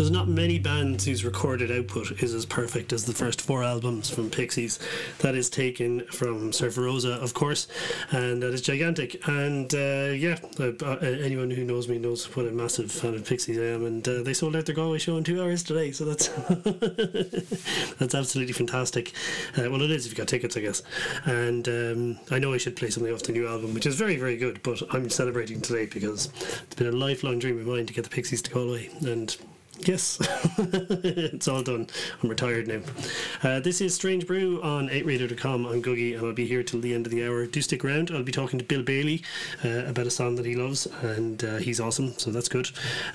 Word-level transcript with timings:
There's 0.00 0.10
not 0.10 0.28
many 0.28 0.58
bands 0.58 1.04
whose 1.04 1.26
recorded 1.26 1.70
output 1.70 2.22
is 2.22 2.32
as 2.32 2.46
perfect 2.46 2.94
as 2.94 3.04
the 3.04 3.12
first 3.12 3.42
four 3.42 3.62
albums 3.62 4.08
from 4.08 4.30
Pixies. 4.30 4.78
That 5.18 5.34
is 5.34 5.50
taken 5.50 6.06
from 6.06 6.54
Surfer 6.54 6.84
Rosa, 6.84 7.16
of 7.16 7.34
course, 7.34 7.68
and 8.10 8.42
that 8.42 8.54
is 8.54 8.62
gigantic. 8.62 9.28
And 9.28 9.74
uh, 9.74 10.14
yeah, 10.16 10.38
uh, 10.58 10.72
uh, 10.80 10.96
anyone 11.02 11.50
who 11.50 11.64
knows 11.64 11.86
me 11.86 11.98
knows 11.98 12.34
what 12.34 12.46
a 12.46 12.50
massive 12.50 12.90
fan 12.90 13.12
of 13.12 13.26
Pixies 13.26 13.58
I 13.58 13.74
am. 13.74 13.84
And 13.84 14.08
uh, 14.08 14.22
they 14.22 14.32
sold 14.32 14.56
out 14.56 14.64
their 14.64 14.74
Galway 14.74 14.96
show 14.96 15.18
in 15.18 15.22
two 15.22 15.42
hours 15.42 15.62
today, 15.62 15.92
so 15.92 16.06
that's 16.06 16.28
that's 17.98 18.14
absolutely 18.14 18.54
fantastic. 18.54 19.12
Uh, 19.58 19.68
well, 19.70 19.82
it 19.82 19.90
is 19.90 20.06
if 20.06 20.12
you 20.12 20.16
got 20.16 20.28
tickets, 20.28 20.56
I 20.56 20.60
guess. 20.60 20.82
And 21.26 21.68
um, 21.68 22.18
I 22.30 22.38
know 22.38 22.54
I 22.54 22.56
should 22.56 22.76
play 22.76 22.88
something 22.88 23.12
off 23.12 23.24
the 23.24 23.32
new 23.32 23.46
album, 23.46 23.74
which 23.74 23.84
is 23.84 23.96
very, 23.96 24.16
very 24.16 24.38
good. 24.38 24.62
But 24.62 24.82
I'm 24.94 25.10
celebrating 25.10 25.60
today 25.60 25.84
because 25.84 26.30
it's 26.62 26.74
been 26.74 26.86
a 26.86 26.92
lifelong 26.92 27.38
dream 27.38 27.60
of 27.60 27.66
mine 27.66 27.84
to 27.84 27.92
get 27.92 28.04
the 28.04 28.10
Pixies 28.10 28.40
to 28.40 28.50
Galway, 28.50 28.88
and 29.02 29.36
Yes, 29.86 30.18
it's 30.58 31.48
all 31.48 31.62
done. 31.62 31.86
I'm 32.22 32.28
retired 32.28 32.68
now. 32.68 32.80
Uh, 33.42 33.60
this 33.60 33.80
is 33.80 33.94
Strange 33.94 34.26
Brew 34.26 34.60
on 34.62 34.88
8radio.com. 34.90 35.64
I'm 35.64 35.82
Googie 35.82 36.16
and 36.16 36.26
I'll 36.26 36.34
be 36.34 36.46
here 36.46 36.62
till 36.62 36.80
the 36.80 36.92
end 36.92 37.06
of 37.06 37.12
the 37.12 37.26
hour. 37.26 37.46
Do 37.46 37.62
stick 37.62 37.82
around. 37.82 38.10
I'll 38.10 38.22
be 38.22 38.30
talking 38.30 38.58
to 38.58 38.64
Bill 38.64 38.82
Bailey 38.82 39.22
uh, 39.64 39.86
about 39.86 40.06
a 40.06 40.10
song 40.10 40.36
that 40.36 40.44
he 40.44 40.54
loves 40.54 40.86
and 41.02 41.42
uh, 41.42 41.56
he's 41.56 41.80
awesome, 41.80 42.12
so 42.18 42.30
that's 42.30 42.48
good. 42.48 42.68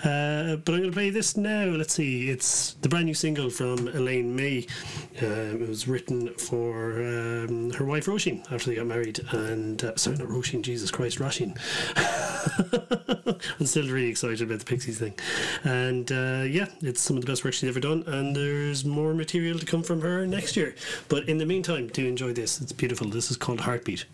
Uh, 0.03 0.55
but 0.55 0.73
I'm 0.73 0.79
going 0.79 0.83
to 0.83 0.91
play 0.91 1.11
this 1.11 1.37
now. 1.37 1.65
Let's 1.65 1.93
see. 1.93 2.29
It's 2.31 2.73
the 2.81 2.89
brand 2.89 3.05
new 3.05 3.13
single 3.13 3.51
from 3.51 3.87
Elaine 3.89 4.35
Mai. 4.35 4.65
Uh, 5.21 5.61
it 5.61 5.69
was 5.69 5.87
written 5.87 6.33
for 6.33 6.93
um, 6.93 7.71
her 7.73 7.85
wife 7.85 8.07
Roisin 8.07 8.41
after 8.51 8.71
they 8.71 8.75
got 8.75 8.87
married. 8.87 9.19
And 9.31 9.83
uh, 9.83 9.95
sorry, 9.97 10.17
not 10.17 10.29
Roisin, 10.29 10.63
Jesus 10.63 10.89
Christ, 10.89 11.19
Roshin. 11.19 11.55
I'm 13.59 13.65
still 13.67 13.87
really 13.87 14.09
excited 14.09 14.41
about 14.41 14.59
the 14.59 14.65
Pixies 14.65 14.97
thing. 14.97 15.13
And 15.63 16.11
yeah, 16.55 16.67
it's 16.81 17.01
some 17.01 17.17
of 17.17 17.25
the 17.25 17.29
best 17.29 17.43
work 17.43 17.53
she's 17.53 17.67
ever 17.67 17.81
done, 17.81 18.05
and 18.07 18.33
there's 18.33 18.85
more 18.85 19.13
material 19.13 19.59
to 19.59 19.65
come 19.65 19.83
from 19.83 19.99
her 19.99 20.25
next 20.25 20.55
year. 20.55 20.73
But 21.09 21.27
in 21.27 21.37
the 21.37 21.45
meantime, 21.45 21.87
do 21.87 22.07
enjoy 22.07 22.31
this. 22.31 22.61
It's 22.61 22.71
beautiful. 22.71 23.09
This 23.09 23.29
is 23.29 23.35
called 23.35 23.59
Heartbeat. 23.59 24.05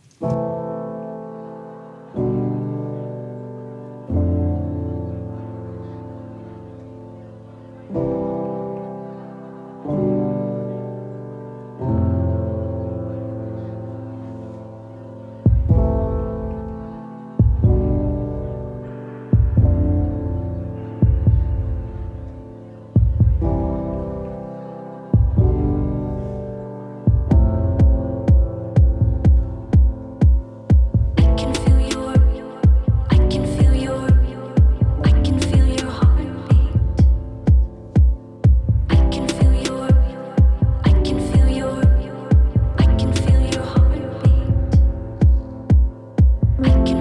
I 46.64 46.70
can 46.70 47.01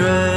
Go 0.00 0.29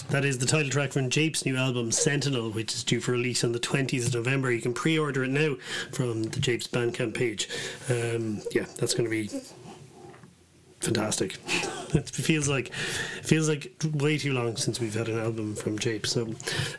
That 0.00 0.24
is 0.24 0.38
the 0.38 0.46
title 0.46 0.70
track 0.70 0.92
from 0.92 1.10
Jape's 1.10 1.44
new 1.44 1.56
album, 1.56 1.92
Sentinel, 1.92 2.50
which 2.50 2.74
is 2.74 2.82
due 2.82 3.00
for 3.00 3.12
release 3.12 3.44
on 3.44 3.52
the 3.52 3.60
20th 3.60 4.06
of 4.06 4.14
November. 4.14 4.50
You 4.50 4.62
can 4.62 4.72
pre 4.72 4.98
order 4.98 5.24
it 5.24 5.30
now 5.30 5.56
from 5.92 6.24
the 6.24 6.40
Jape's 6.40 6.66
Bandcamp 6.66 7.14
page. 7.14 7.48
Um, 7.90 8.42
yeah, 8.52 8.66
that's 8.78 8.94
going 8.94 9.04
to 9.04 9.10
be 9.10 9.28
fantastic. 10.80 11.38
it 11.94 12.08
feels 12.10 12.48
like 12.48 12.72
feels 13.22 13.48
like 13.48 13.72
way 13.94 14.18
too 14.18 14.32
long 14.32 14.56
since 14.56 14.80
we've 14.80 14.94
had 14.94 15.08
an 15.08 15.18
album 15.18 15.54
from 15.54 15.78
Jape, 15.78 16.06
so 16.06 16.34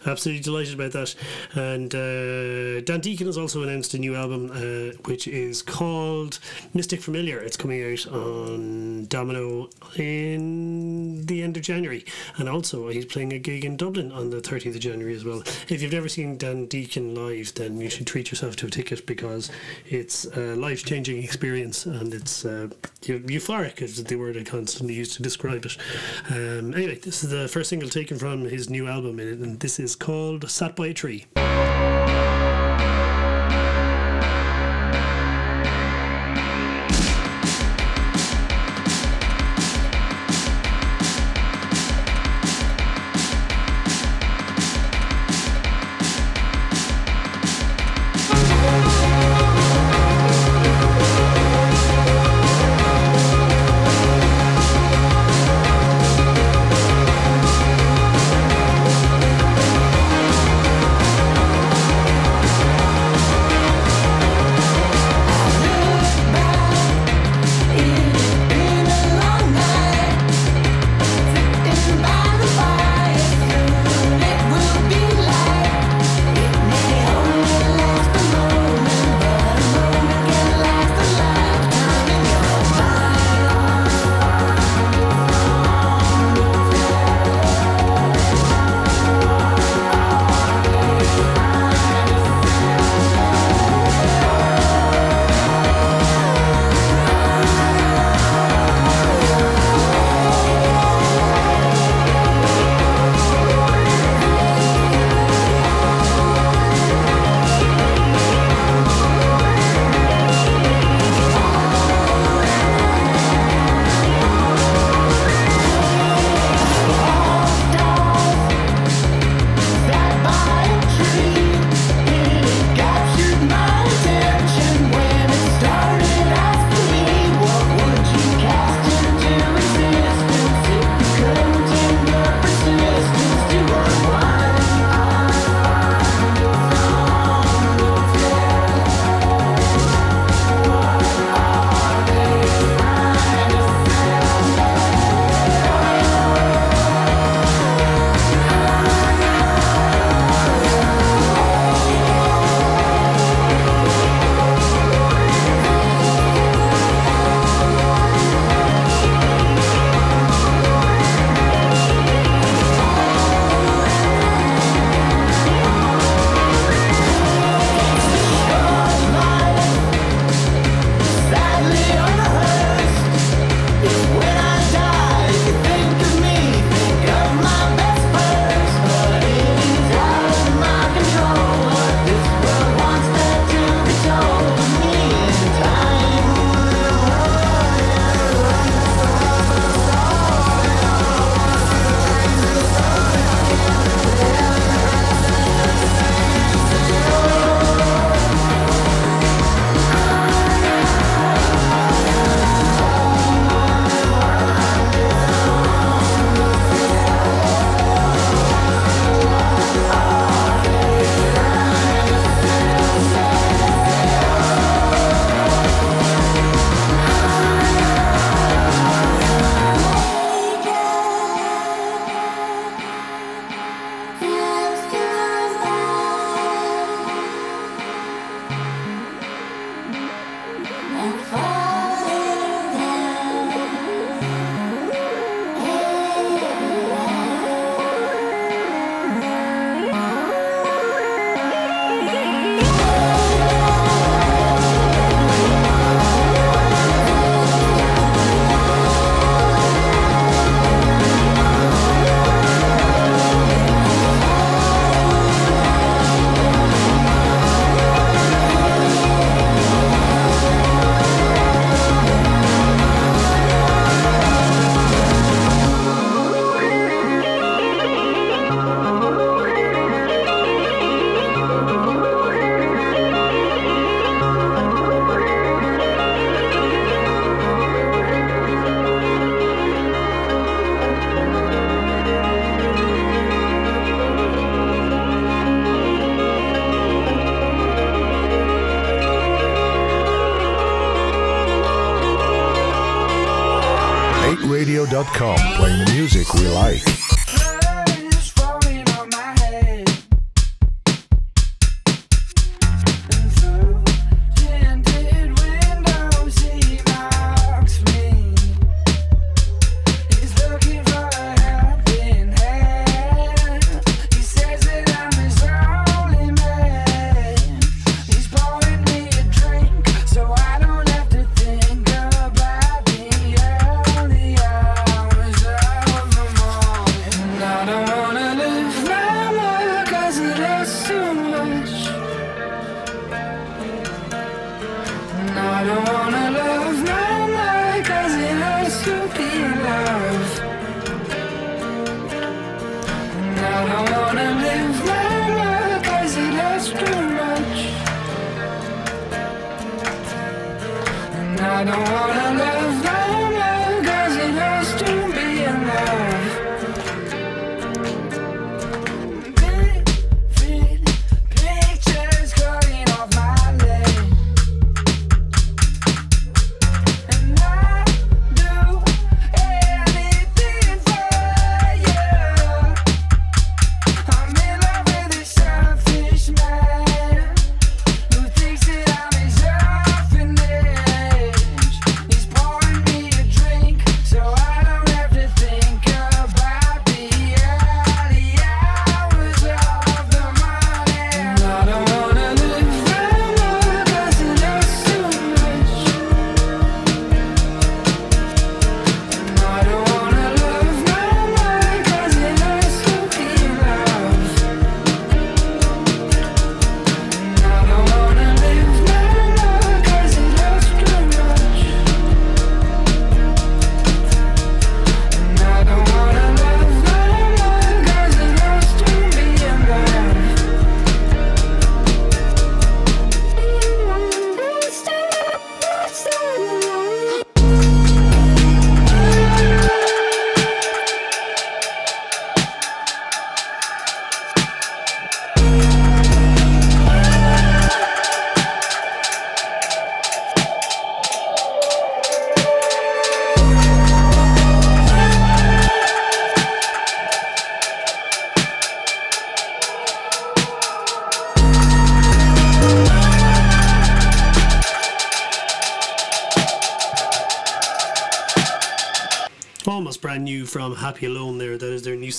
absolutely 0.06 0.42
delighted 0.42 0.74
about 0.74 0.92
that. 0.94 1.16
And 1.54 1.94
uh, 1.94 2.82
Dan 2.82 3.00
Deacon 3.00 3.28
has 3.28 3.38
also 3.38 3.64
announced 3.64 3.94
a 3.94 4.00
new 4.00 4.16
album, 4.16 4.52
uh, 4.52 4.98
which 5.06 5.28
is 5.28 5.62
called 5.62 6.40
Mystic 6.74 7.02
Familiar. 7.02 7.40
It's 7.40 7.58
coming 7.58 7.84
out 7.84 8.08
on 8.08 9.06
Domino 9.06 9.70
in 9.96 11.26
the 11.26 11.44
end 11.44 11.58
of 11.58 11.64
January, 11.64 12.06
and 12.38 12.50
also 12.50 12.90
he's 12.90 13.06
playing 13.06 13.34
a 13.34 13.40
gig 13.40 13.66
in 13.66 13.78
Dublin 13.78 14.12
on 14.12 14.30
the 14.30 14.42
30th 14.42 14.76
of 14.76 14.82
January 14.82 15.16
as 15.16 15.24
well. 15.24 15.44
If 15.70 15.82
you've 15.82 15.94
never 15.94 16.10
seen 16.10 16.38
Dan 16.38 16.66
Deacon 16.66 17.16
live, 17.16 17.54
then 17.56 17.80
you 17.80 17.90
should 17.90 18.08
treat 18.08 18.32
yourself 18.32 18.56
to 18.58 18.68
a 18.68 18.70
ticket 18.70 19.06
because 19.06 19.52
it's 19.88 20.26
a 20.26 20.56
life-changing 20.56 21.24
experience 21.24 21.86
and 21.86 22.14
it's 22.14 22.46
uh, 22.46 22.70
eu- 23.04 23.20
euphoric 23.20 23.82
is 23.82 24.04
the 24.04 24.16
word 24.16 24.38
I 24.38 24.44
constantly 24.44 24.96
use 24.96 25.03
to 25.10 25.22
describe 25.22 25.66
it. 25.66 25.78
Um, 26.30 26.74
anyway, 26.74 27.00
this 27.00 27.24
is 27.24 27.30
the 27.30 27.48
first 27.48 27.70
single 27.70 27.90
taken 27.90 28.18
from 28.18 28.46
his 28.46 28.70
new 28.70 28.88
album, 28.88 29.20
and 29.20 29.60
this 29.60 29.80
is 29.80 29.96
called 29.96 30.50
"Sat 30.50 30.76
by 30.76 30.88
a 30.88 30.94
Tree." 30.94 31.26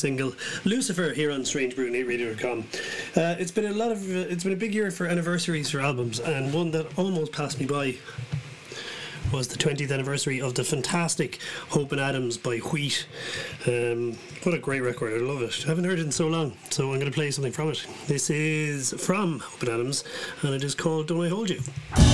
single 0.05 0.35
Lucifer 0.67 1.15
here 1.15 1.31
on 1.31 1.47
strange 1.47 1.75
StrangeBrewNateRadio.com. 1.75 2.59
Uh, 3.17 3.37
it's 3.39 3.51
been 3.51 3.65
a 3.65 3.73
lot 3.73 3.91
of 3.91 4.03
uh, 4.03 4.29
it's 4.29 4.45
been 4.45 4.53
a 4.53 4.57
big 4.57 4.75
year 4.75 4.91
for 4.91 5.07
anniversaries 5.07 5.71
for 5.71 5.81
albums, 5.81 6.21
and 6.21 6.53
one 6.53 6.71
that 6.73 6.99
almost 6.99 7.33
passed 7.33 7.59
me 7.59 7.65
by 7.65 7.97
was 9.33 9.49
the 9.49 9.57
20th 9.57 9.91
anniversary 9.91 10.43
of 10.43 10.57
the 10.57 10.63
fantastic 10.63 11.39
Hope 11.71 11.91
and 11.93 12.03
Adams 12.03 12.37
by 12.37 12.59
Wheat. 12.59 13.07
Um, 13.67 14.19
what 14.43 14.55
a 14.55 14.59
great 14.59 14.81
record! 14.83 15.15
I 15.15 15.25
love 15.25 15.41
it. 15.41 15.63
I 15.65 15.69
haven't 15.69 15.85
heard 15.85 15.99
it 15.99 16.05
in 16.05 16.13
so 16.13 16.29
long, 16.29 16.53
so 16.69 16.93
I'm 16.93 17.01
going 17.01 17.11
to 17.11 17.15
play 17.15 17.31
something 17.31 17.51
from 17.51 17.71
it. 17.71 17.87
This 18.07 18.29
is 18.29 18.93
from 18.99 19.39
Hope 19.39 19.63
and 19.63 19.71
Adams, 19.71 20.05
and 20.43 20.53
it 20.53 20.63
is 20.63 20.75
called 20.75 21.09
"Don't 21.09 21.25
I 21.25 21.31
Hold 21.31 21.49
You." 21.49 22.14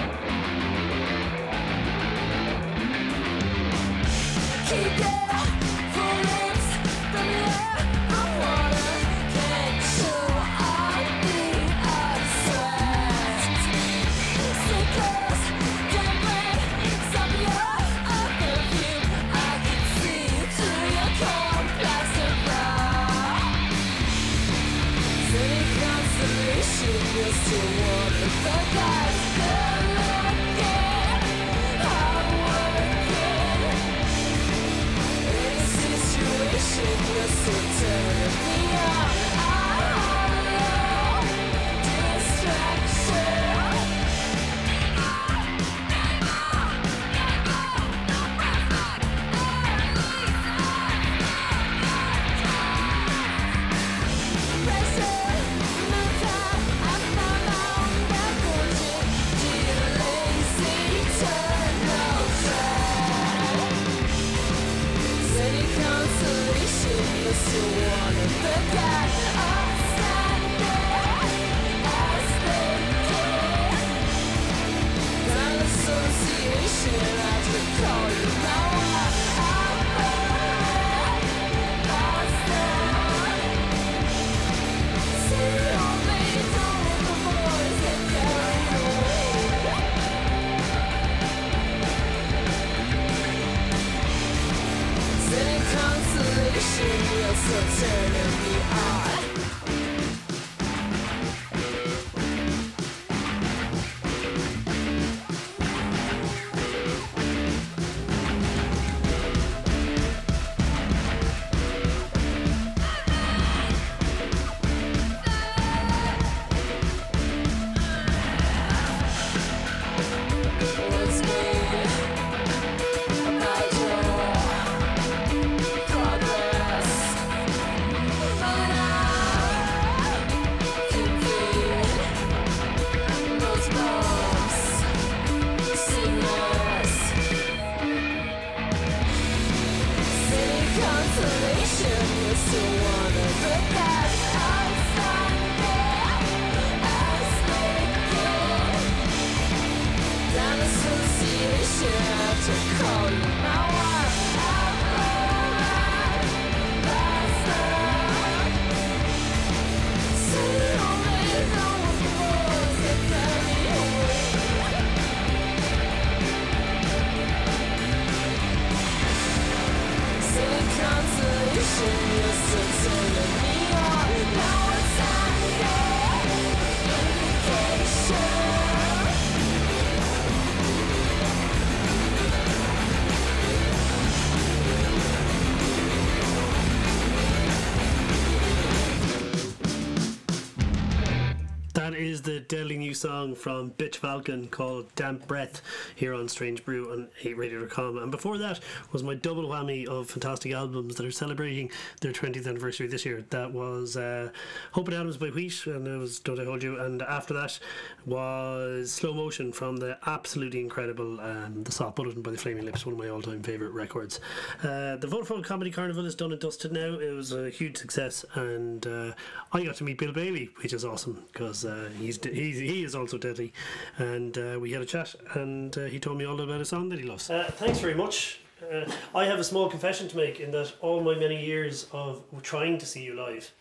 is 192.27 192.30
deadly 192.41 192.77
new 192.77 192.93
song 192.93 193.35
from 193.35 193.71
Bitch 193.71 193.95
Falcon 193.95 194.47
called 194.47 194.93
Damp 194.95 195.27
Breath 195.27 195.61
here 195.95 196.13
on 196.13 196.27
Strange 196.27 196.65
Brew 196.65 196.91
on 196.91 197.07
8radio.com. 197.21 197.97
And 197.97 198.11
before 198.11 198.37
that 198.37 198.59
was 198.91 199.03
my 199.03 199.13
double 199.13 199.47
whammy 199.47 199.87
of 199.87 200.09
fantastic 200.09 200.51
albums 200.51 200.95
that 200.95 201.05
are 201.05 201.11
celebrating 201.11 201.71
their 202.01 202.11
20th 202.11 202.47
anniversary 202.47 202.87
this 202.87 203.05
year. 203.05 203.23
That 203.29 203.51
was 203.51 203.97
uh, 203.97 204.31
Hope 204.71 204.87
and 204.87 204.97
Adams 204.97 205.17
by 205.17 205.27
Wheat, 205.27 205.65
and 205.67 205.87
it 205.87 205.97
was 205.97 206.19
Don't 206.19 206.39
I 206.39 206.45
Hold 206.45 206.63
You. 206.63 206.79
And 206.79 207.01
after 207.01 207.33
that 207.35 207.59
was 208.05 208.91
Slow 208.91 209.13
Motion 209.13 209.51
from 209.51 209.77
the 209.77 209.97
absolutely 210.05 210.59
incredible 210.59 211.19
um, 211.21 211.63
The 211.63 211.71
Soft 211.71 211.95
Bulletin 211.95 212.21
by 212.21 212.31
the 212.31 212.37
Flaming 212.37 212.65
Lips, 212.65 212.85
one 212.85 212.93
of 212.93 212.99
my 212.99 213.09
all 213.09 213.21
time 213.21 213.43
favourite 213.43 213.73
records. 213.73 214.19
Uh, 214.63 214.97
the 214.97 215.07
Vodafone 215.07 215.43
Comedy 215.43 215.71
Carnival 215.71 216.05
is 216.05 216.15
done 216.15 216.31
and 216.31 216.41
dusted 216.41 216.71
now. 216.71 216.99
It 216.99 217.11
was 217.11 217.31
a 217.31 217.49
huge 217.49 217.77
success, 217.77 218.25
and 218.35 218.85
uh, 218.87 219.13
I 219.53 219.63
got 219.63 219.75
to 219.75 219.83
meet 219.83 219.97
Bill 219.97 220.11
Bailey, 220.11 220.49
which 220.61 220.73
is 220.73 220.85
awesome 220.85 221.23
because 221.31 221.65
uh, 221.65 221.89
he's, 221.97 222.19
he's 222.31 222.59
he 222.59 222.83
is 222.83 222.95
also 222.95 223.17
deadly. 223.17 223.53
And 223.97 224.37
uh, 224.37 224.57
we 224.59 224.71
had 224.71 224.81
a 224.81 224.85
chat, 224.85 225.15
and 225.35 225.77
uh, 225.77 225.85
he 225.85 225.99
told 225.99 226.17
me 226.17 226.25
all 226.25 226.39
about 226.41 226.61
a 226.61 226.65
song 226.65 226.89
that 226.89 226.99
he 226.99 227.05
loves. 227.05 227.29
Uh, 227.29 227.49
thanks 227.55 227.79
very 227.79 227.95
much. 227.95 228.39
Uh, 228.61 228.89
I 229.15 229.25
have 229.25 229.39
a 229.39 229.43
small 229.43 229.69
confession 229.69 230.07
to 230.09 230.17
make 230.17 230.39
in 230.39 230.51
that 230.51 230.73
all 230.81 231.01
my 231.01 231.15
many 231.15 231.43
years 231.45 231.87
of 231.91 232.23
trying 232.43 232.77
to 232.77 232.85
see 232.85 233.03
you 233.03 233.15
live, 233.15 233.51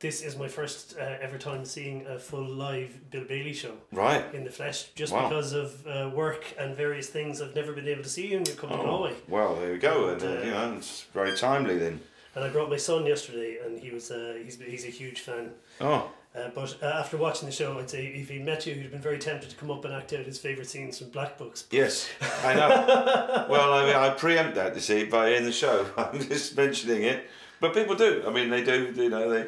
this 0.00 0.22
is 0.22 0.36
my 0.36 0.48
first 0.48 0.96
uh, 0.98 1.16
ever 1.20 1.38
time 1.38 1.64
seeing 1.64 2.06
a 2.06 2.18
full 2.18 2.44
live 2.44 3.10
Bill 3.10 3.24
Bailey 3.24 3.54
show 3.54 3.72
Right. 3.90 4.24
in 4.34 4.44
the 4.44 4.50
flesh. 4.50 4.90
Just 4.94 5.12
Wow. 5.14 5.28
because 5.28 5.52
of 5.54 5.86
uh, 5.86 6.10
work 6.14 6.44
and 6.58 6.76
various 6.76 7.08
things, 7.08 7.40
I've 7.40 7.54
never 7.54 7.72
been 7.72 7.88
able 7.88 8.02
to 8.02 8.08
see 8.08 8.26
you, 8.28 8.36
and 8.36 8.46
you 8.48 8.54
come 8.54 8.70
to 8.70 8.76
Oh, 8.76 8.84
Galway. 8.84 9.14
well, 9.28 9.56
there 9.56 9.72
we 9.72 9.78
go. 9.78 10.10
And, 10.10 10.22
And, 10.22 10.30
uh, 10.38 10.40
uh, 10.40 10.44
you 10.44 10.50
know, 10.50 10.74
it's 10.76 11.02
very 11.14 11.34
timely 11.36 11.78
then. 11.78 12.00
And 12.34 12.44
I 12.44 12.48
brought 12.50 12.68
my 12.70 12.76
son 12.76 13.06
yesterday, 13.06 13.58
and 13.64 13.80
he 13.80 13.90
was 13.90 14.10
uh, 14.10 14.38
he's 14.44 14.56
he's 14.60 14.84
a 14.84 14.90
huge 14.90 15.20
fan. 15.20 15.50
Oh, 15.80 16.10
Uh, 16.34 16.48
but 16.54 16.76
uh, 16.80 16.86
after 16.86 17.16
watching 17.16 17.46
the 17.46 17.54
show, 17.54 17.76
I'd 17.78 17.90
say 17.90 18.06
if 18.06 18.28
he 18.28 18.38
met 18.38 18.64
you, 18.64 18.74
he'd 18.74 18.92
been 18.92 19.00
very 19.00 19.18
tempted 19.18 19.50
to 19.50 19.56
come 19.56 19.70
up 19.70 19.84
and 19.84 19.92
act 19.92 20.12
out 20.12 20.24
his 20.26 20.38
favourite 20.38 20.68
scenes 20.68 20.98
from 20.98 21.08
Black 21.08 21.36
Books. 21.36 21.64
yes, 21.72 22.08
I 22.44 22.54
know. 22.54 22.68
well, 23.50 23.72
I 23.72 23.86
mean, 23.86 23.96
I 23.96 24.10
preempt 24.10 24.54
that, 24.54 24.74
you 24.76 24.80
see, 24.80 25.04
by 25.04 25.30
in 25.30 25.44
the 25.44 25.50
show. 25.50 25.86
I'm 25.96 26.20
just 26.20 26.56
mentioning 26.56 27.02
it. 27.02 27.28
But 27.58 27.74
people 27.74 27.96
do. 27.96 28.22
I 28.26 28.30
mean, 28.30 28.48
they 28.48 28.62
do, 28.62 28.92
you 28.94 29.10
know, 29.10 29.28
they. 29.28 29.46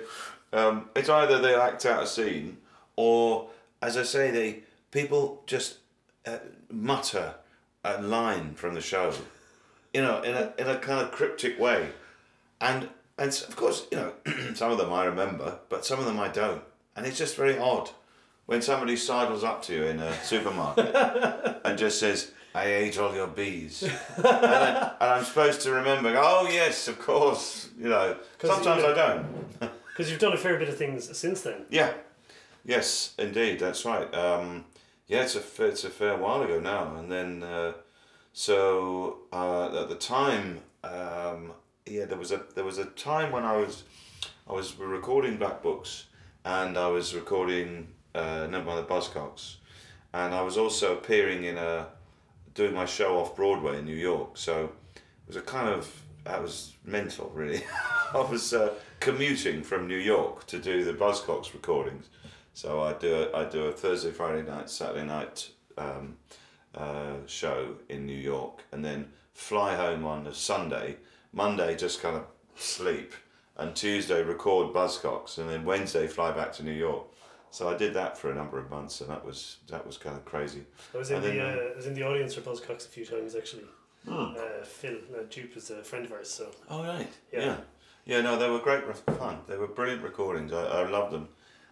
Um, 0.52 0.90
it's 0.96 1.08
either 1.08 1.38
they 1.38 1.54
act 1.54 1.86
out 1.86 2.02
a 2.02 2.06
scene, 2.06 2.58
or, 2.96 3.48
as 3.80 3.96
I 3.96 4.02
say, 4.02 4.30
they 4.30 4.64
people 4.90 5.42
just 5.46 5.78
uh, 6.26 6.38
mutter 6.70 7.36
a 7.84 8.02
line 8.02 8.54
from 8.54 8.74
the 8.74 8.80
show, 8.80 9.12
you 9.94 10.02
know, 10.02 10.20
in 10.22 10.34
a, 10.34 10.52
in 10.58 10.68
a 10.68 10.78
kind 10.78 11.00
of 11.00 11.12
cryptic 11.12 11.58
way. 11.58 11.88
And 12.60 12.88
and 13.18 13.30
of 13.48 13.56
course, 13.56 13.86
you 13.90 13.98
know, 13.98 14.12
some 14.54 14.70
of 14.72 14.78
them 14.78 14.92
I 14.92 15.04
remember, 15.04 15.58
but 15.68 15.84
some 15.84 15.98
of 15.98 16.04
them 16.06 16.18
I 16.18 16.28
don't. 16.28 16.62
And 16.96 17.06
it's 17.06 17.18
just 17.18 17.36
very 17.36 17.58
odd 17.58 17.90
when 18.46 18.62
somebody 18.62 18.96
sidles 18.96 19.44
up 19.44 19.62
to 19.64 19.74
you 19.74 19.84
in 19.84 20.00
a 20.00 20.12
supermarket 20.24 20.94
and 21.64 21.78
just 21.78 21.98
says, 21.98 22.32
"I 22.54 22.66
ate 22.66 22.98
all 22.98 23.14
your 23.14 23.28
bees," 23.28 23.82
and, 23.82 24.26
I, 24.26 24.92
and 25.00 25.10
I'm 25.10 25.24
supposed 25.24 25.62
to 25.62 25.72
remember. 25.72 26.14
Oh 26.16 26.48
yes, 26.50 26.88
of 26.88 26.98
course. 27.00 27.70
You 27.78 27.88
know. 27.88 28.16
sometimes 28.40 28.84
I 28.84 28.94
don't. 28.94 29.26
Because 29.92 30.10
you've 30.10 30.20
done 30.20 30.32
a 30.32 30.38
fair 30.38 30.56
bit 30.58 30.70
of 30.70 30.78
things 30.78 31.14
since 31.18 31.42
then. 31.42 31.66
Yeah, 31.68 31.92
yes, 32.64 33.14
indeed, 33.18 33.60
that's 33.60 33.84
right. 33.84 34.12
Um, 34.14 34.64
yeah, 35.06 35.22
it's 35.22 35.36
a 35.36 35.64
it's 35.66 35.84
a 35.84 35.90
fair 35.90 36.16
while 36.16 36.42
ago 36.42 36.58
now, 36.58 36.96
and 36.96 37.12
then 37.12 37.42
uh, 37.42 37.72
so 38.32 39.18
uh, 39.32 39.82
at 39.82 39.90
the 39.90 39.94
time, 39.94 40.60
um, 40.82 41.52
yeah, 41.84 42.06
there 42.06 42.16
was 42.16 42.32
a 42.32 42.42
there 42.54 42.64
was 42.64 42.78
a 42.78 42.86
time 42.86 43.32
when 43.32 43.44
I 43.44 43.56
was 43.56 43.82
I 44.48 44.54
was 44.54 44.78
recording 44.78 45.36
Black 45.36 45.62
Books, 45.62 46.06
and 46.44 46.76
I 46.76 46.88
was 46.88 47.14
recording 47.14 47.88
uh, 48.14 48.46
Never 48.50 48.64
Mind 48.64 48.86
the 48.86 48.94
Buzzcocks, 48.94 49.56
and 50.12 50.34
I 50.34 50.42
was 50.42 50.58
also 50.58 50.94
appearing 50.94 51.44
in 51.44 51.58
a 51.58 51.88
doing 52.54 52.74
my 52.74 52.84
show 52.84 53.18
off 53.18 53.34
Broadway 53.34 53.78
in 53.78 53.84
New 53.84 53.96
York. 53.96 54.36
So 54.36 54.72
it 54.94 55.02
was 55.26 55.36
a 55.36 55.42
kind 55.42 55.68
of 55.68 56.02
that 56.24 56.40
was 56.40 56.74
mental, 56.84 57.30
really. 57.34 57.62
I 58.14 58.20
was 58.20 58.52
uh, 58.52 58.74
commuting 59.00 59.62
from 59.62 59.88
New 59.88 59.96
York 59.96 60.46
to 60.48 60.58
do 60.58 60.84
the 60.84 60.92
Buzzcocks 60.92 61.52
recordings. 61.52 62.08
So 62.54 62.82
I 62.82 62.92
do 62.92 63.28
a, 63.32 63.36
I 63.36 63.44
do 63.48 63.64
a 63.64 63.72
Thursday, 63.72 64.10
Friday 64.10 64.48
night, 64.48 64.68
Saturday 64.68 65.06
night 65.06 65.50
um, 65.78 66.16
uh, 66.74 67.14
show 67.26 67.76
in 67.88 68.06
New 68.06 68.18
York, 68.18 68.62
and 68.72 68.84
then 68.84 69.08
fly 69.32 69.74
home 69.74 70.04
on 70.04 70.26
a 70.26 70.34
Sunday. 70.34 70.96
Monday 71.32 71.74
just 71.76 72.02
kind 72.02 72.16
of 72.16 72.26
sleep, 72.56 73.14
and 73.56 73.74
Tuesday 73.74 74.22
record 74.22 74.72
Buzzcocks, 74.72 75.38
and 75.38 75.48
then 75.48 75.64
Wednesday 75.64 76.06
fly 76.06 76.32
back 76.32 76.52
to 76.54 76.62
New 76.62 76.72
York. 76.72 77.04
So 77.50 77.68
I 77.68 77.76
did 77.76 77.92
that 77.94 78.16
for 78.16 78.30
a 78.30 78.34
number 78.34 78.58
of 78.58 78.70
months, 78.70 79.02
and 79.02 79.10
that 79.10 79.24
was 79.24 79.58
that 79.68 79.86
was 79.86 79.98
kind 79.98 80.16
of 80.16 80.24
crazy. 80.24 80.64
I 80.94 80.98
was 80.98 81.10
in 81.10 81.16
And 81.16 81.24
the 81.24 81.28
then, 81.30 81.40
uh, 81.40 81.72
I 81.72 81.76
was 81.76 81.86
in 81.86 81.94
the 81.94 82.02
audience 82.02 82.34
for 82.34 82.40
Buzzcocks 82.40 82.86
a 82.86 82.88
few 82.88 83.04
times 83.04 83.34
actually. 83.36 83.64
Uh, 84.08 84.64
Phil 84.64 84.96
uh, 85.14 85.22
Dupe 85.30 85.56
is 85.56 85.70
a 85.70 85.84
friend 85.84 86.04
of 86.04 86.12
ours, 86.12 86.30
so 86.30 86.50
Oh 86.68 86.82
right. 86.82 87.08
Yeah. 87.32 87.40
Yeah. 87.44 87.56
yeah. 88.06 88.20
no, 88.22 88.38
they 88.38 88.48
were 88.48 88.58
great 88.58 88.84
fun. 89.18 89.40
They 89.46 89.56
were 89.56 89.68
brilliant 89.68 90.02
recordings. 90.02 90.52
I, 90.52 90.64
I 90.64 90.88
loved 90.88 91.12
them, 91.12 91.28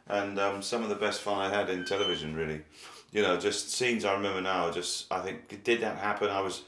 and 0.06 0.38
um, 0.38 0.62
some 0.62 0.82
of 0.82 0.90
the 0.90 0.94
best 0.94 1.22
fun 1.22 1.38
I 1.38 1.48
had 1.48 1.70
in 1.70 1.84
television. 1.84 2.36
Really, 2.36 2.62
you 3.10 3.22
know, 3.22 3.38
just 3.38 3.72
scenes 3.72 4.04
I 4.04 4.12
remember 4.12 4.42
now. 4.42 4.70
Just 4.70 5.10
I 5.10 5.20
think 5.20 5.64
did 5.64 5.80
that 5.80 5.96
happen? 5.96 6.28
I 6.28 6.40
was, 6.40 6.62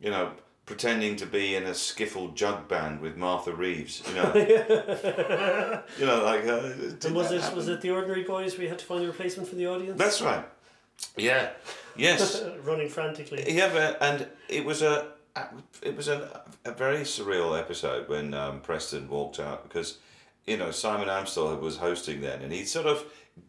you 0.00 0.10
know, 0.10 0.32
pretending 0.70 1.16
to 1.16 1.26
be 1.26 1.56
in 1.56 1.64
a 1.64 1.70
skiffle 1.70 2.32
jug 2.32 2.68
band 2.68 3.00
with 3.00 3.16
Martha 3.16 3.52
Reeves. 3.52 4.04
You 4.08 4.14
know, 4.14 4.32
you 5.98 6.06
know, 6.06 6.22
like. 6.22 6.46
Uh, 6.46 6.70
and 7.04 7.12
was 7.12 7.32
it 7.32 7.40
happen? 7.40 7.56
was 7.56 7.66
it 7.66 7.80
the 7.80 7.90
Ordinary 7.90 8.22
Boys? 8.22 8.56
We 8.56 8.68
had 8.68 8.78
to 8.78 8.84
find 8.84 9.02
a 9.02 9.08
replacement 9.08 9.48
for 9.48 9.56
the 9.56 9.66
audience. 9.66 9.98
That's 9.98 10.22
right. 10.22 10.44
Yeah. 11.16 11.50
Yes. 11.96 12.40
running 12.62 12.88
frantically. 12.88 13.44
Yeah, 13.48 13.96
and 14.00 14.28
it 14.48 14.64
was 14.64 14.80
a 14.80 15.08
it 15.82 15.96
was 15.96 16.06
a, 16.06 16.44
a 16.64 16.70
very 16.70 17.00
surreal 17.00 17.58
episode 17.58 18.08
when 18.08 18.32
um, 18.32 18.60
Preston 18.60 19.08
walked 19.08 19.40
out 19.40 19.68
because 19.68 19.98
you 20.46 20.56
know 20.56 20.70
Simon 20.70 21.08
Amstell 21.08 21.60
was 21.60 21.78
hosting 21.78 22.20
then, 22.20 22.42
and 22.42 22.52
he 22.52 22.64
sort 22.64 22.86
of 22.86 23.04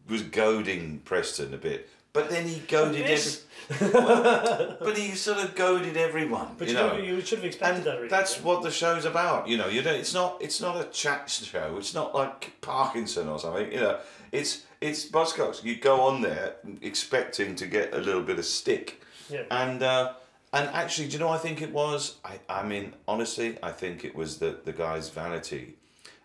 was 0.08 0.22
goading 0.22 1.02
Preston 1.04 1.54
a 1.54 1.58
bit. 1.58 1.88
But 2.12 2.30
then 2.30 2.46
he 2.46 2.58
goaded 2.60 3.02
every, 3.02 3.10
Yes. 3.10 3.44
but 3.80 4.96
he 4.96 5.12
sort 5.12 5.38
of 5.38 5.54
goaded 5.54 5.96
everyone. 5.96 6.48
But 6.58 6.68
you 6.68 6.74
you, 6.74 6.80
know, 6.80 6.92
know, 6.96 7.02
you 7.02 7.20
should 7.20 7.38
have 7.38 7.44
expected 7.44 7.76
and 7.78 7.86
that. 7.86 7.96
Really. 7.96 8.08
that's 8.08 8.40
what 8.42 8.62
the 8.62 8.70
show's 8.70 9.04
about. 9.04 9.48
You 9.48 9.56
know, 9.56 9.68
you 9.68 9.82
know, 9.82 9.92
it's 9.92 10.12
not 10.14 10.36
it's 10.40 10.60
not 10.60 10.80
a 10.80 10.84
chat 10.90 11.30
show. 11.30 11.76
It's 11.78 11.94
not 11.94 12.14
like 12.14 12.60
Parkinson 12.60 13.28
or 13.28 13.38
something. 13.38 13.70
You 13.72 13.80
know, 13.80 13.98
it's 14.32 14.64
it's 14.80 15.08
Buzzcocks. 15.08 15.62
You 15.64 15.76
go 15.76 16.00
on 16.02 16.22
there 16.22 16.56
expecting 16.80 17.54
to 17.56 17.66
get 17.66 17.94
a 17.94 17.98
little 17.98 18.22
bit 18.22 18.38
of 18.38 18.44
stick, 18.44 19.02
Yeah. 19.30 19.44
and 19.50 19.82
uh, 19.82 20.14
and 20.52 20.68
actually, 20.70 21.06
do 21.08 21.14
you 21.14 21.18
know? 21.20 21.28
what 21.28 21.38
I 21.40 21.42
think 21.42 21.62
it 21.62 21.72
was. 21.72 22.16
I 22.24 22.40
I 22.48 22.62
mean, 22.64 22.94
honestly, 23.06 23.58
I 23.62 23.70
think 23.70 24.04
it 24.04 24.14
was 24.14 24.38
the 24.38 24.58
the 24.64 24.72
guy's 24.72 25.08
vanity. 25.08 25.76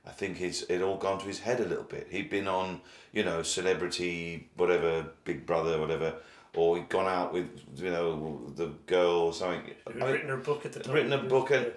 I 0.07 0.11
think 0.11 0.39
it's 0.41 0.61
it 0.63 0.81
all 0.81 0.97
gone 0.97 1.19
to 1.19 1.25
his 1.25 1.39
head 1.39 1.59
a 1.59 1.65
little 1.65 1.83
bit. 1.83 2.07
He'd 2.09 2.29
been 2.29 2.47
on, 2.47 2.81
you 3.11 3.23
know, 3.25 3.43
celebrity, 3.43 4.49
whatever, 4.55 5.05
Big 5.25 5.45
Brother, 5.45 5.79
whatever, 5.79 6.15
or 6.55 6.77
he'd 6.77 6.89
gone 6.89 7.07
out 7.07 7.33
with, 7.33 7.47
you 7.75 7.89
know, 7.89 8.41
the 8.55 8.67
girl 8.85 9.19
or 9.19 9.33
something. 9.33 9.61
Who'd 9.87 10.01
I 10.01 10.05
mean, 10.05 10.13
written 10.13 10.29
her 10.29 10.37
book 10.37 10.65
at 10.65 10.73
the 10.73 10.79
time. 10.79 10.93
written 10.93 11.13
a 11.13 11.23
book 11.23 11.51
and 11.51 11.73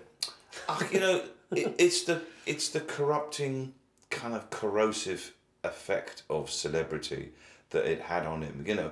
Ah, 0.68 0.80
you 0.90 1.00
know 1.00 1.22
it, 1.52 1.74
it's 1.78 2.02
the 2.04 2.22
it's 2.46 2.68
the 2.70 2.80
corrupting 2.80 3.72
kind 4.10 4.34
of 4.34 4.50
corrosive 4.50 5.32
effect 5.62 6.22
of 6.28 6.50
celebrity 6.50 7.30
that 7.70 7.84
it 7.86 8.00
had 8.00 8.26
on 8.26 8.42
him 8.42 8.64
you 8.66 8.74
know 8.74 8.90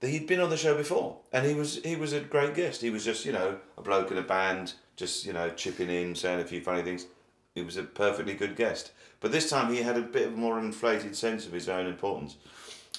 that 0.00 0.08
he'd 0.08 0.26
been 0.26 0.40
on 0.40 0.50
the 0.50 0.56
show 0.56 0.76
before 0.76 1.18
and 1.32 1.44
he 1.46 1.54
was 1.54 1.80
he 1.82 1.96
was 1.96 2.12
a 2.12 2.20
great 2.20 2.54
guest 2.54 2.80
he 2.82 2.90
was 2.90 3.04
just 3.04 3.24
you 3.24 3.32
know 3.32 3.56
a 3.76 3.82
bloke 3.82 4.10
in 4.12 4.18
a 4.18 4.22
band 4.22 4.74
just 4.94 5.26
you 5.26 5.32
know 5.32 5.50
chipping 5.50 5.90
in 5.90 6.14
saying 6.14 6.40
a 6.40 6.44
few 6.44 6.60
funny 6.60 6.82
things 6.82 7.06
he 7.54 7.62
was 7.62 7.76
a 7.76 7.82
perfectly 7.82 8.34
good 8.34 8.56
guest 8.56 8.92
but 9.20 9.32
this 9.32 9.48
time 9.48 9.72
he 9.72 9.82
had 9.82 9.96
a 9.96 10.02
bit 10.02 10.28
of 10.28 10.34
a 10.34 10.36
more 10.36 10.58
inflated 10.58 11.14
sense 11.16 11.46
of 11.46 11.52
his 11.52 11.68
own 11.68 11.86
importance 11.86 12.36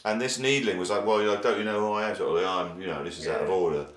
and 0.05 0.19
this 0.19 0.39
needling 0.39 0.77
was 0.77 0.89
like 0.89 1.05
well 1.05 1.21
you 1.21 1.27
know, 1.27 1.41
don't 1.41 1.57
you 1.57 1.65
know 1.65 1.79
who 1.79 1.91
I 1.93 2.09
am 2.09 2.15
sort 2.15 2.43
of, 2.43 2.47
I'm 2.47 2.81
you 2.81 2.87
know 2.87 3.03
this 3.03 3.19
is 3.19 3.27
out 3.27 3.41
of 3.41 3.49
order 3.49 3.87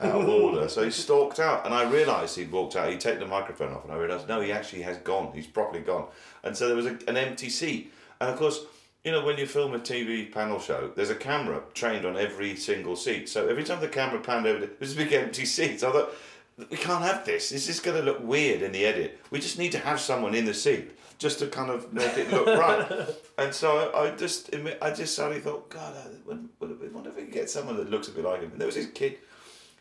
out 0.00 0.22
of 0.22 0.28
order. 0.42 0.68
So 0.68 0.82
he 0.82 0.90
stalked 0.90 1.38
out, 1.38 1.64
and 1.64 1.74
I 1.74 1.88
realised 1.88 2.36
he'd 2.36 2.50
walked 2.50 2.76
out. 2.76 2.90
He'd 2.90 3.00
taken 3.00 3.20
the 3.20 3.26
microphone 3.26 3.72
off, 3.72 3.84
and 3.84 3.92
I 3.92 3.96
realised 3.96 4.28
no, 4.28 4.40
he 4.40 4.52
actually 4.52 4.82
has 4.82 4.98
gone. 4.98 5.32
He's 5.34 5.46
properly 5.46 5.82
gone. 5.82 6.06
And 6.42 6.56
so 6.56 6.66
there 6.66 6.76
was 6.76 6.86
a, 6.86 6.98
an 7.08 7.16
empty 7.16 7.48
seat. 7.48 7.92
And 8.20 8.30
of 8.30 8.38
course, 8.38 8.64
you 9.04 9.12
know, 9.12 9.24
when 9.24 9.38
you 9.38 9.46
film 9.46 9.74
a 9.74 9.78
TV 9.78 10.32
panel 10.32 10.58
show, 10.58 10.90
there's 10.96 11.10
a 11.10 11.14
camera 11.14 11.62
trained 11.74 12.06
on 12.06 12.16
every 12.16 12.56
single 12.56 12.96
seat. 12.96 13.28
So 13.28 13.48
every 13.48 13.64
time 13.64 13.80
the 13.80 13.88
camera 13.88 14.20
panned 14.20 14.46
over, 14.46 14.60
there 14.60 14.70
was 14.80 14.94
a 14.94 14.96
big 14.96 15.12
empty 15.12 15.44
seat. 15.44 15.80
So 15.80 15.90
I 15.90 15.92
thought, 15.92 16.14
we 16.58 16.76
can't 16.76 17.02
have 17.02 17.24
this. 17.24 17.50
This 17.50 17.68
is 17.68 17.80
going 17.80 17.96
to 17.96 18.02
look 18.02 18.22
weird 18.22 18.62
in 18.62 18.72
the 18.72 18.84
edit. 18.84 19.18
We 19.30 19.40
just 19.40 19.58
need 19.58 19.72
to 19.72 19.78
have 19.78 20.00
someone 20.00 20.34
in 20.34 20.44
the 20.44 20.54
seat 20.54 20.92
just 21.18 21.38
to 21.38 21.46
kind 21.46 21.70
of 21.70 21.92
make 21.92 22.16
it 22.16 22.30
look 22.30 22.46
right. 22.46 23.08
And 23.36 23.52
so 23.52 23.90
I, 23.92 24.06
I 24.06 24.10
just, 24.14 24.54
I 24.80 24.92
just 24.92 25.16
suddenly 25.16 25.40
thought, 25.40 25.68
God, 25.68 25.96
I 25.96 26.06
wonder, 26.28 26.48
wonder 26.92 27.10
if 27.10 27.16
we 27.16 27.22
can 27.22 27.32
get 27.32 27.50
someone 27.50 27.76
that 27.78 27.90
looks 27.90 28.06
a 28.06 28.12
bit 28.12 28.24
like 28.24 28.42
him. 28.42 28.52
And 28.52 28.60
there 28.60 28.66
was 28.66 28.76
this 28.76 28.86
kid 28.86 29.18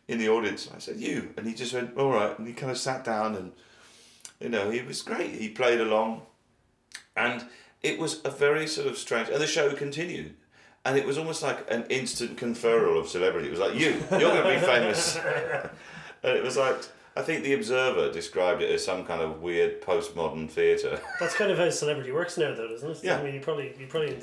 in 0.07 0.17
the 0.17 0.29
audience. 0.29 0.69
I 0.75 0.79
said, 0.79 0.97
"You," 0.97 1.33
and 1.37 1.47
he 1.47 1.53
just 1.53 1.73
went, 1.73 1.97
"All 1.97 2.11
right," 2.11 2.37
and 2.37 2.47
he 2.47 2.53
kind 2.53 2.71
of 2.71 2.77
sat 2.77 3.03
down, 3.03 3.35
and 3.35 3.51
you 4.39 4.49
know, 4.49 4.69
he 4.69 4.81
was 4.81 5.01
great. 5.01 5.31
He 5.31 5.49
played 5.49 5.79
along, 5.79 6.23
and 7.15 7.45
it 7.81 7.99
was 7.99 8.21
a 8.25 8.29
very 8.29 8.67
sort 8.67 8.87
of 8.87 8.97
strange. 8.97 9.29
And 9.29 9.41
the 9.41 9.47
show 9.47 9.71
continued, 9.73 10.35
and 10.85 10.97
it 10.97 11.05
was 11.05 11.17
almost 11.17 11.43
like 11.43 11.69
an 11.71 11.85
instant 11.89 12.37
conferral 12.37 12.99
of 12.99 13.07
celebrity. 13.07 13.47
It 13.47 13.51
was 13.51 13.59
like, 13.59 13.75
"You, 13.75 14.03
you're 14.11 14.19
going 14.19 14.43
to 14.43 14.59
be 14.59 14.65
famous," 14.65 15.17
and 16.23 16.37
it 16.37 16.43
was 16.43 16.57
like. 16.57 16.77
I 17.15 17.21
think 17.21 17.43
the 17.43 17.53
Observer 17.53 18.11
described 18.11 18.63
it 18.63 18.71
as 18.71 18.83
some 18.83 19.05
kind 19.05 19.21
of 19.21 19.39
weird 19.39 19.83
postmodern 19.83 20.49
theatre. 20.49 20.99
That's 21.19 21.35
kind 21.35 21.51
of 21.51 21.59
how 21.59 21.69
celebrity 21.69 22.11
works 22.11 22.39
now, 22.39 22.55
though, 22.55 22.67
doesn't 22.67 22.89
it? 22.89 23.03
Yeah. 23.03 23.19
I 23.19 23.23
mean, 23.23 23.35
you 23.35 23.39
probably, 23.39 23.71
you 23.79 23.85
probably. 23.85 24.17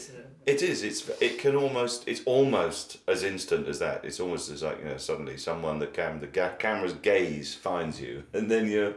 It 0.45 0.61
is. 0.61 0.83
It's. 0.83 1.09
It 1.21 1.39
can 1.39 1.55
almost. 1.55 2.09
It's 2.09 2.23
almost 2.25 2.97
as 3.07 3.23
instant 3.23 3.69
as 3.69 3.79
that. 3.79 4.05
It's 4.05 4.19
almost 4.19 4.51
as 4.51 4.65
like 4.65 4.81
you 4.81 4.87
know 4.87 4.97
suddenly 4.97 5.37
someone 5.37 5.79
the 5.79 5.87
cam 5.87 6.19
the 6.19 6.27
ga- 6.27 6.57
camera's 6.59 6.95
gaze 6.95 7.55
finds 7.55 8.01
you, 8.01 8.25
and 8.33 8.51
then 8.51 8.67
you're, 8.67 8.95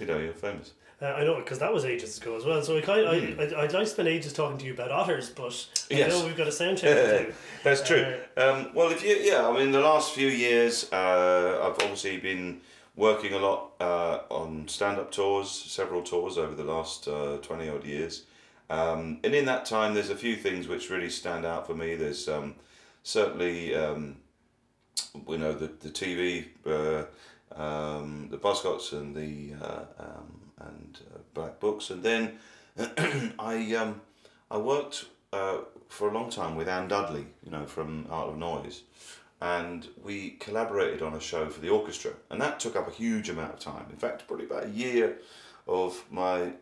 you 0.00 0.06
know, 0.06 0.16
you're 0.16 0.32
famous. 0.32 0.72
Uh, 1.00 1.06
I 1.06 1.24
know 1.24 1.36
because 1.36 1.60
that 1.60 1.72
was 1.72 1.84
ages 1.84 2.18
ago 2.18 2.36
as 2.36 2.44
well. 2.44 2.60
So 2.62 2.76
I 2.76 2.80
kind, 2.80 3.06
I, 3.08 3.14
I, 3.42 3.62
I'd 3.62 3.72
like 3.72 3.84
to 3.84 3.86
spend 3.86 4.08
ages 4.08 4.32
talking 4.32 4.58
to 4.58 4.64
you 4.64 4.72
about 4.72 4.90
otters, 4.90 5.30
but 5.30 5.44
I 5.90 5.94
Hmm. 5.94 5.98
Yes. 5.98 6.12
know 6.12 6.26
we've 6.26 6.36
got 6.36 6.48
a 6.48 6.52
sound 6.52 6.78
check 6.78 6.96
to 6.96 7.26
do. 7.26 7.34
That's 7.62 7.82
true. 7.86 8.18
Um, 8.36 8.70
well, 8.74 8.90
if 8.90 9.04
you, 9.04 9.14
yeah, 9.14 9.46
I 9.46 9.56
mean, 9.56 9.70
the 9.70 9.80
last 9.80 10.12
few 10.12 10.26
years, 10.28 10.92
uh, 10.92 11.60
I've 11.62 11.80
obviously 11.84 12.16
been 12.18 12.60
working 12.96 13.32
a 13.32 13.38
lot 13.38 13.70
uh, 13.80 14.20
on 14.28 14.66
stand-up 14.66 15.12
tours, 15.12 15.48
several 15.50 16.02
tours 16.02 16.36
over 16.36 16.54
the 16.56 16.64
last 16.64 17.06
uh, 17.06 17.36
twenty 17.42 17.68
odd 17.68 17.84
years, 17.84 18.24
um, 18.68 19.20
and 19.22 19.34
in 19.36 19.44
that 19.44 19.66
time, 19.66 19.94
there's 19.94 20.10
a 20.10 20.16
few 20.16 20.34
things 20.34 20.66
which 20.66 20.90
really 20.90 21.10
stand 21.10 21.46
out 21.46 21.64
for 21.68 21.74
me. 21.74 21.94
There's 21.94 22.28
um, 22.28 22.56
certainly, 23.04 23.72
um, 23.76 24.16
you 25.28 25.38
know, 25.38 25.52
the 25.52 25.68
the 25.68 25.90
TV, 25.90 26.46
uh, 26.66 27.04
um, 27.56 28.26
the 28.32 28.36
Buzzcocks 28.36 28.92
and 28.92 29.14
the 29.14 29.54
uh, 29.64 29.84
um, 30.00 30.40
and 30.60 30.98
uh, 31.14 31.18
Black 31.34 31.60
Books, 31.60 31.90
and 31.90 32.02
then 32.02 32.38
I 33.38 33.74
um, 33.74 34.00
I 34.50 34.58
worked 34.58 35.06
uh, 35.32 35.58
for 35.88 36.08
a 36.08 36.12
long 36.12 36.30
time 36.30 36.56
with 36.56 36.68
Anne 36.68 36.88
Dudley, 36.88 37.26
you 37.44 37.50
know, 37.50 37.66
from 37.66 38.06
Art 38.10 38.28
of 38.28 38.38
Noise, 38.38 38.82
and 39.40 39.86
we 40.02 40.30
collaborated 40.40 41.02
on 41.02 41.14
a 41.14 41.20
show 41.20 41.48
for 41.48 41.60
the 41.60 41.68
orchestra, 41.68 42.12
and 42.30 42.40
that 42.40 42.60
took 42.60 42.76
up 42.76 42.88
a 42.88 42.92
huge 42.92 43.28
amount 43.28 43.54
of 43.54 43.60
time. 43.60 43.86
In 43.90 43.96
fact, 43.96 44.26
probably 44.26 44.46
about 44.46 44.66
a 44.66 44.70
year 44.70 45.18
of 45.66 46.02
my 46.10 46.52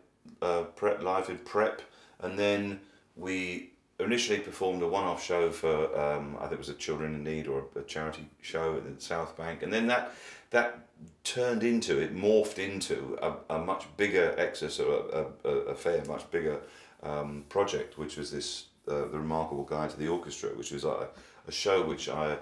uh, 0.41 0.63
prep 0.75 1.01
life 1.01 1.29
in 1.29 1.37
prep, 1.39 1.81
and 2.19 2.37
then 2.37 2.79
we 3.15 3.71
initially 3.99 4.39
performed 4.39 4.83
a 4.83 4.87
one-off 4.87 5.23
show 5.23 5.49
for 5.49 5.99
um, 5.99 6.35
I 6.37 6.41
think 6.41 6.53
it 6.53 6.59
was 6.59 6.69
a 6.69 6.75
Children 6.75 7.15
in 7.15 7.23
Need 7.23 7.47
or 7.47 7.65
a 7.75 7.81
charity 7.81 8.27
show 8.41 8.75
at 8.75 8.83
the 8.83 9.01
South 9.01 9.35
Bank, 9.35 9.63
and 9.63 9.73
then 9.73 9.87
that 9.87 10.13
that 10.49 10.79
turned 11.23 11.63
into 11.63 11.99
it 11.99 12.15
morphed 12.15 12.57
into 12.57 13.17
a, 13.21 13.55
a 13.55 13.59
much 13.59 13.85
bigger 13.97 14.33
exercise, 14.37 14.79
a, 14.79 15.25
a, 15.43 15.49
a 15.49 15.75
fair, 15.75 16.03
much 16.05 16.29
bigger 16.31 16.59
um, 17.03 17.43
project, 17.49 17.97
which 17.97 18.17
was 18.17 18.31
this 18.31 18.65
uh, 18.87 19.01
the 19.11 19.19
remarkable 19.19 19.63
guide 19.63 19.89
to 19.89 19.97
the 19.97 20.07
orchestra, 20.07 20.49
which 20.51 20.71
was 20.71 20.85
a, 20.85 21.09
a 21.47 21.51
show 21.51 21.85
which 21.85 22.07
I 22.09 22.37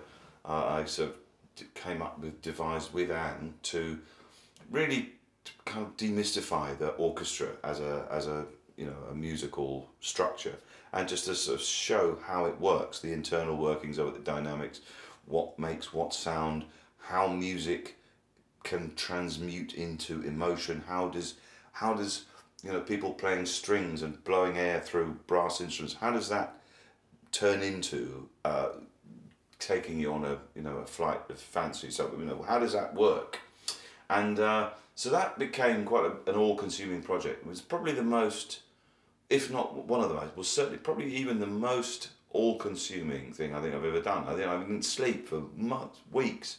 uh, 0.46 0.66
I 0.66 0.86
sort 0.86 1.10
of 1.10 1.74
came 1.74 2.02
up 2.02 2.20
with 2.20 2.42
devised 2.42 2.94
with 2.94 3.12
Anne 3.12 3.54
to 3.64 4.00
really 4.70 5.14
kind 5.66 5.86
of 5.86 5.98
demystify 5.98 6.78
the 6.78 6.90
orchestra 6.90 7.50
as 7.64 7.80
a 7.80 8.08
as 8.12 8.28
a 8.28 8.46
you 8.78 8.86
know 8.86 8.96
a 9.12 9.16
musical 9.16 9.90
structure 10.00 10.56
and 10.94 11.08
just 11.08 11.26
to 11.26 11.36
sort 11.36 11.60
of 11.60 11.66
show 11.66 12.18
how 12.26 12.46
it 12.46 12.60
works 12.60 13.00
the 13.00 13.12
internal 13.12 13.58
workings 13.58 13.98
of 13.98 14.08
it 14.08 14.14
the 14.14 14.20
dynamics 14.32 14.82
what 15.26 15.58
makes 15.58 15.94
what 15.94 16.14
sound 16.14 16.66
how 17.08 17.28
music 17.28 17.98
can 18.64 18.94
transmute 18.96 19.74
into 19.74 20.22
emotion. 20.24 20.84
How 20.88 21.08
does 21.08 21.36
how 21.72 21.94
does 21.94 22.26
you 22.64 22.74
know 22.74 22.82
people 22.82 23.14
playing 23.14 23.46
strings 23.46 24.02
and 24.02 24.22
blowing 24.24 24.58
air 24.58 24.80
through 24.80 25.18
brass 25.28 25.62
instruments 25.62 25.96
how 26.00 26.12
does 26.12 26.30
that 26.30 26.62
turn 27.32 27.62
into 27.62 28.28
uh, 28.44 28.70
taking 29.60 30.00
you 30.00 30.12
on 30.12 30.26
a 30.26 30.38
you 30.56 30.62
know 30.62 30.78
a 30.78 30.86
flight 30.86 31.22
of 31.30 31.40
fancy? 31.40 31.92
So 31.92 32.12
you 32.18 32.26
know 32.26 32.44
how 32.48 32.60
does 32.60 32.74
that 32.74 32.96
work? 32.96 33.40
And 34.10 34.40
uh, 34.40 34.72
so 34.96 35.10
that 35.12 35.40
became 35.40 35.86
quite 35.86 36.06
a, 36.06 36.30
an 36.30 36.38
all-consuming 36.38 37.02
project. 37.02 37.46
It 37.46 37.50
was 37.50 37.62
probably 37.62 37.94
the 37.94 38.04
most 38.04 38.62
if 39.30 39.52
not 39.52 39.86
one 39.88 40.02
of 40.02 40.10
the 40.10 40.16
most 40.16 40.36
was 40.36 40.48
certainly 40.48 40.80
probably 40.80 41.14
even 41.14 41.40
the 41.40 41.48
most 41.48 42.10
all-consuming 42.32 43.32
thing 43.32 43.54
I 43.54 43.62
think 43.62 43.76
I've 43.76 43.86
ever 43.86 44.02
done. 44.02 44.26
I 44.28 44.34
think 44.34 44.48
I 44.48 44.58
didn't 44.58 44.84
sleep 44.84 45.28
for 45.28 45.44
months 45.56 46.00
weeks 46.12 46.58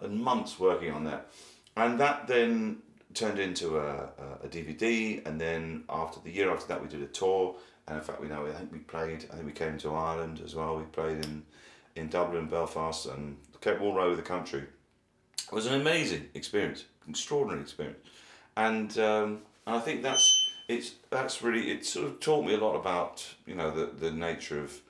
and 0.00 0.20
months 0.20 0.58
working 0.58 0.92
on 0.92 1.04
that. 1.04 1.28
And 1.76 2.00
that 2.00 2.26
then 2.26 2.78
turned 3.14 3.38
into 3.38 3.78
a, 3.78 4.08
a, 4.44 4.48
DVD 4.48 5.26
and 5.26 5.40
then 5.40 5.84
after 5.88 6.20
the 6.20 6.30
year 6.30 6.50
after 6.50 6.68
that 6.68 6.82
we 6.82 6.88
did 6.88 7.02
a 7.02 7.06
tour. 7.06 7.56
And 7.88 7.98
in 7.98 8.04
fact 8.04 8.20
we 8.20 8.28
know 8.28 8.46
I 8.46 8.52
think 8.52 8.72
we 8.72 8.78
played 8.78 9.26
I 9.30 9.34
think 9.34 9.46
we 9.46 9.52
came 9.52 9.78
to 9.78 9.94
Ireland 9.94 10.40
as 10.44 10.54
well. 10.54 10.76
We 10.76 10.84
played 10.84 11.24
in 11.24 11.44
in 11.94 12.08
Dublin 12.08 12.46
Belfast 12.46 13.06
and 13.06 13.38
kept 13.60 13.80
all 13.80 13.98
over 13.98 14.16
the 14.16 14.22
country. 14.22 14.60
It 14.60 15.52
was 15.52 15.66
an 15.66 15.80
amazing 15.80 16.28
experience 16.34 16.84
extraordinary 17.08 17.62
experience. 17.62 17.98
And 18.56 18.98
um, 18.98 19.42
and 19.66 19.76
I 19.76 19.80
think 19.80 20.02
that's 20.02 20.50
it's 20.68 20.94
that's 21.10 21.42
really 21.42 21.70
it 21.70 21.84
sort 21.84 22.06
of 22.06 22.20
taught 22.20 22.44
me 22.44 22.54
a 22.54 22.58
lot 22.58 22.74
about 22.74 23.26
you 23.46 23.54
know 23.54 23.70
the, 23.70 23.86
the 23.86 24.10
nature 24.10 24.62
of 24.62 24.80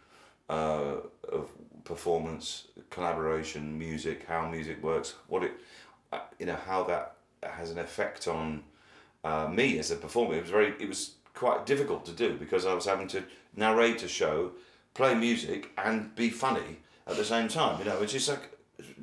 uh, 0.49 0.97
of 1.31 1.49
performance 1.87 2.65
collaboration 2.91 3.79
music 3.79 4.27
how 4.27 4.47
music 4.49 4.83
works 4.83 5.15
what 5.29 5.43
it 5.43 5.53
uh, 6.13 6.21
you 6.39 6.47
know 6.47 6.59
how 6.67 6.83
that 6.83 7.17
has 7.43 7.71
an 7.71 7.79
effect 7.79 8.29
on 8.29 8.63
uh, 9.25 9.49
me 9.49 9.79
as 9.79 9.91
a 9.91 9.97
performer. 9.97 10.35
It 10.35 10.43
was 10.43 10.51
very 10.51 10.75
it 10.79 10.89
was 10.89 11.15
quite 11.35 11.67
difficult 11.67 12.05
to 12.07 12.13
do 12.13 12.37
because 12.37 12.65
I 12.65 12.75
was 12.75 12.87
having 12.87 13.09
to 13.09 13.23
narrate 13.57 14.03
a 14.03 14.09
show 14.09 14.53
play 14.95 15.15
music 15.15 15.71
and 15.77 16.15
be 16.15 16.31
funny 16.31 16.79
at 17.07 17.17
the 17.17 17.25
same 17.25 17.49
time 17.49 17.79
you 17.79 17.85
know 17.85 18.01
which 18.01 18.15
is 18.15 18.29
like 18.29 18.51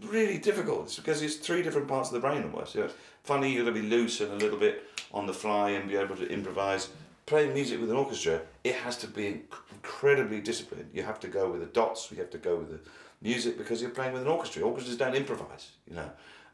really 0.01 0.37
difficult. 0.37 0.85
It's 0.85 0.95
because 0.97 1.21
it's 1.21 1.35
three 1.35 1.61
different 1.61 1.87
parts 1.87 2.09
of 2.09 2.13
the 2.13 2.19
brain 2.19 2.43
almost 2.43 2.75
you 2.75 2.81
know, 2.81 2.89
funny, 3.23 3.51
you've 3.51 3.65
got 3.65 3.73
to 3.73 3.81
be 3.81 3.87
loose 3.87 4.21
and 4.21 4.31
a 4.31 4.35
little 4.35 4.59
bit 4.59 4.83
on 5.13 5.25
the 5.25 5.33
fly 5.33 5.71
and 5.71 5.89
be 5.89 5.95
able 5.95 6.15
to 6.15 6.27
improvise. 6.29 6.89
Playing 7.25 7.53
music 7.53 7.79
with 7.79 7.89
an 7.89 7.97
orchestra 7.97 8.41
it 8.63 8.75
has 8.75 8.97
to 8.97 9.07
be 9.07 9.41
incredibly 9.83 10.39
disciplined. 10.39 10.89
You 10.93 11.03
have 11.03 11.19
to 11.21 11.27
go 11.27 11.51
with 11.51 11.59
the 11.61 11.67
dots. 11.67 12.09
You 12.11 12.17
have 12.17 12.29
to 12.31 12.37
go 12.37 12.55
with 12.55 12.69
the 12.71 12.79
music 13.21 13.57
because 13.57 13.81
you're 13.81 13.91
playing 13.91 14.13
with 14.13 14.21
an 14.21 14.27
orchestra. 14.27 14.63
Orchestras 14.63 14.97
don't 14.97 15.15
improvise, 15.15 15.71
you 15.87 15.95
know. 15.95 16.09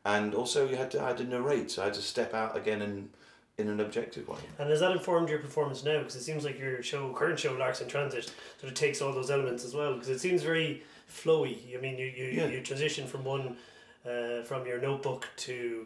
And 0.06 0.34
also, 0.34 0.68
you 0.68 0.76
had 0.76 0.92
to 0.92 1.02
I 1.02 1.08
had 1.10 1.18
to 1.18 1.24
narrate, 1.26 1.72
so 1.72 1.82
I 1.82 1.86
had 1.86 1.94
to 1.96 2.02
step 2.02 2.34
out 2.34 2.58
again 2.58 2.82
in 2.82 3.10
in 3.58 3.68
an 3.68 3.82
objective 3.82 4.28
way. 4.28 4.38
And 4.58 4.70
has 4.70 4.80
that 4.80 4.92
informed 4.94 5.28
your 5.30 5.40
performance 5.40 5.84
now? 5.84 6.00
Because 6.00 6.16
it 6.16 6.22
seems 6.24 6.46
like 6.46 6.58
your 6.58 6.82
show, 6.82 7.14
current 7.14 7.38
show, 7.38 7.54
Larks 7.54 7.82
in 7.82 7.90
Transit, 7.90 8.32
sort 8.60 8.72
of 8.72 8.74
takes 8.74 9.02
all 9.02 9.12
those 9.14 9.30
elements 9.30 9.66
as 9.66 9.74
well. 9.76 9.94
Because 9.94 10.10
it 10.10 10.20
seems 10.20 10.42
very 10.44 10.82
flowy. 11.12 11.78
I 11.78 11.82
mean, 11.82 11.98
you 11.98 12.06
you, 12.06 12.26
Yeah. 12.32 12.48
you 12.48 12.62
transition 12.62 13.06
from 13.08 13.26
one, 13.26 13.58
uh, 14.06 14.44
from 14.44 14.66
your 14.66 14.80
notebook 14.80 15.28
to 15.38 15.86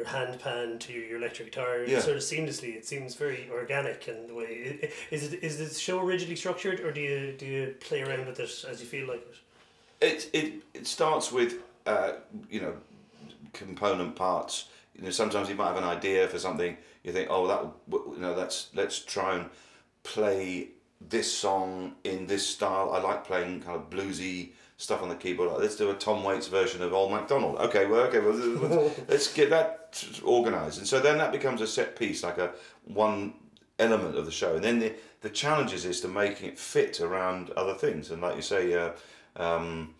your 0.00 0.08
hand 0.08 0.40
pan 0.40 0.78
to 0.78 0.92
your 0.92 1.18
electric 1.18 1.52
guitar 1.52 1.84
Yeah. 1.84 2.00
sort 2.00 2.16
of 2.16 2.22
seamlessly. 2.22 2.74
It 2.74 2.86
seems 2.86 3.14
very 3.14 3.48
organic 3.50 4.08
in 4.08 4.26
the 4.26 4.34
way. 4.34 4.90
Is 5.10 5.32
it 5.32 5.44
is 5.44 5.58
the 5.58 5.68
show 5.78 5.98
rigidly 6.00 6.36
structured, 6.36 6.80
or 6.80 6.90
do 6.92 7.00
you 7.00 7.34
do 7.38 7.46
you 7.46 7.74
play 7.80 8.02
around 8.02 8.26
with 8.26 8.40
it 8.40 8.64
as 8.70 8.80
you 8.80 8.86
feel 8.86 9.06
like 9.06 9.24
it? 9.30 9.36
It 10.08 10.30
it 10.32 10.48
it 10.74 10.86
starts 10.86 11.30
with 11.30 11.52
uh, 11.86 12.12
you 12.48 12.60
know 12.62 12.74
component 13.52 14.16
parts. 14.16 14.68
You 14.94 15.02
know, 15.04 15.10
sometimes 15.10 15.48
you 15.48 15.54
might 15.54 15.68
have 15.68 15.76
an 15.84 15.90
idea 15.98 16.28
for 16.28 16.38
something. 16.38 16.76
You 17.04 17.12
think, 17.12 17.28
oh, 17.30 17.46
that 17.46 17.62
you 18.16 18.20
know, 18.24 18.34
let's 18.34 18.68
let's 18.74 18.98
try 18.98 19.36
and 19.36 19.50
play 20.02 20.68
this 21.00 21.32
song 21.44 21.94
in 22.04 22.26
this 22.26 22.46
style. 22.46 22.92
I 22.92 23.00
like 23.00 23.24
playing 23.24 23.62
kind 23.62 23.76
of 23.76 23.90
bluesy 23.90 24.50
stuff 24.80 25.02
on 25.02 25.10
the 25.10 25.14
keyboard. 25.14 25.50
Let's 25.60 25.76
do 25.76 25.90
a 25.90 25.94
Tom 25.94 26.24
Waits 26.24 26.48
version 26.48 26.80
of 26.80 26.94
Old 26.94 27.12
MacDonald. 27.12 27.56
Okay, 27.58 27.84
well, 27.84 28.00
okay, 28.02 28.18
well, 28.18 28.32
let's- 29.08 29.32
get 29.32 29.50
that 29.50 30.02
organised. 30.24 30.78
And 30.78 30.86
so 30.86 31.00
then 31.00 31.18
that 31.18 31.32
becomes 31.32 31.60
a 31.60 31.66
set 31.66 31.96
piece, 31.96 32.22
like 32.22 32.38
a 32.38 32.52
one 32.84 33.34
element 33.78 34.16
of 34.16 34.24
the 34.24 34.32
show. 34.32 34.56
And 34.56 34.64
then 34.64 34.78
the 34.78 34.94
the 35.20 35.28
challenges 35.28 35.84
is 35.84 36.00
to 36.00 36.08
making 36.08 36.48
it 36.48 36.58
fit 36.58 36.98
around 37.02 37.50
other 37.50 37.74
things. 37.74 38.10
And 38.10 38.22
like 38.22 38.36
you 38.36 38.42
say, 38.42 38.72
uh, 38.72 38.92
um, 39.36 39.94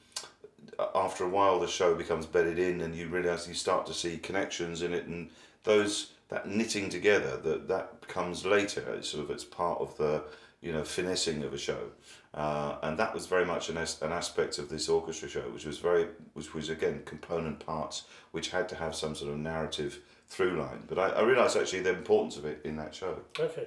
after 0.94 1.24
a 1.24 1.28
while 1.28 1.60
the 1.60 1.66
show 1.68 1.94
becomes 1.94 2.24
bedded 2.24 2.58
in 2.58 2.80
and 2.80 2.94
you 2.94 3.06
realize 3.08 3.46
you 3.46 3.52
start 3.52 3.84
to 3.86 3.92
see 3.92 4.16
connections 4.16 4.80
in 4.80 4.94
it 4.94 5.06
and 5.06 5.28
those 5.64 6.12
that 6.30 6.48
knitting 6.48 6.88
together 6.88 7.36
that 7.36 7.68
that 7.68 8.08
comes 8.08 8.46
later 8.46 8.82
it's 8.94 9.10
sort 9.10 9.24
of 9.24 9.30
it's 9.30 9.44
part 9.44 9.78
of 9.78 9.94
the 9.98 10.22
you 10.61 10.72
know 10.72 10.84
finessing 10.84 11.42
of 11.42 11.52
a 11.54 11.58
show 11.58 11.90
uh, 12.34 12.76
and 12.82 12.98
that 12.98 13.12
was 13.12 13.26
very 13.26 13.44
much 13.44 13.68
an, 13.70 13.76
as, 13.76 14.00
an 14.02 14.12
aspect 14.12 14.58
of 14.58 14.68
this 14.68 14.88
orchestra 14.88 15.28
show 15.28 15.42
which 15.50 15.64
was 15.64 15.78
very 15.78 16.06
which 16.34 16.54
was 16.54 16.68
again 16.68 17.02
component 17.04 17.58
parts 17.64 18.04
which 18.32 18.50
had 18.50 18.68
to 18.68 18.74
have 18.74 18.94
some 18.94 19.14
sort 19.14 19.32
of 19.32 19.38
narrative 19.38 20.00
through 20.28 20.58
line 20.61 20.82
but 20.86 20.98
I, 20.98 21.08
I 21.08 21.22
realized 21.22 21.56
actually 21.56 21.80
the 21.80 21.90
importance 21.90 22.36
of 22.36 22.44
it 22.44 22.61
in 22.64 22.76
that 22.76 22.94
show 22.94 23.18
Okay. 23.38 23.66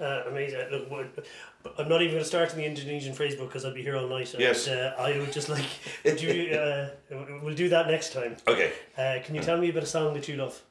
Uh, 0.00 0.22
amazing. 0.28 0.58
Look, 0.70 0.90
I'm 1.78 1.86
not 1.86 2.00
even 2.00 2.14
going 2.14 2.22
to 2.22 2.24
start 2.24 2.52
in 2.52 2.58
the 2.58 2.64
Indonesian 2.64 3.12
phrase 3.12 3.34
book 3.36 3.48
because 3.48 3.66
I'd 3.66 3.74
be 3.74 3.82
here 3.82 3.98
all 3.98 4.08
night. 4.08 4.32
And, 4.32 4.40
Yes. 4.40 4.66
Uh, 4.66 4.94
I 4.98 5.18
would 5.18 5.30
just 5.30 5.50
like, 5.50 5.66
would 6.06 6.22
you, 6.22 6.54
uh, 6.54 6.88
we'll 7.42 7.54
do 7.54 7.68
that 7.68 7.86
next 7.86 8.14
time. 8.14 8.36
okay 8.48 8.72
Uh, 8.96 9.18
can 9.22 9.34
you 9.34 9.42
tell 9.42 9.58
me 9.58 9.68
about 9.68 9.82
a 9.82 9.86
song 9.86 10.14
that 10.14 10.26
you 10.26 10.36
love? 10.36 10.62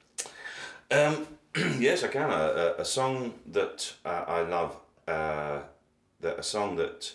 Um, 0.90 1.28
yes, 1.80 2.04
I 2.04 2.08
can. 2.08 2.32
A, 2.32 2.34
a, 2.34 2.82
a 2.82 2.86
song 2.86 3.36
that 3.52 3.94
uh, 4.04 4.26
I 4.28 4.42
love, 4.42 4.76
uh, 5.10 5.62
that 6.22 6.40
a 6.40 6.44
song 6.44 6.76
that 6.76 7.14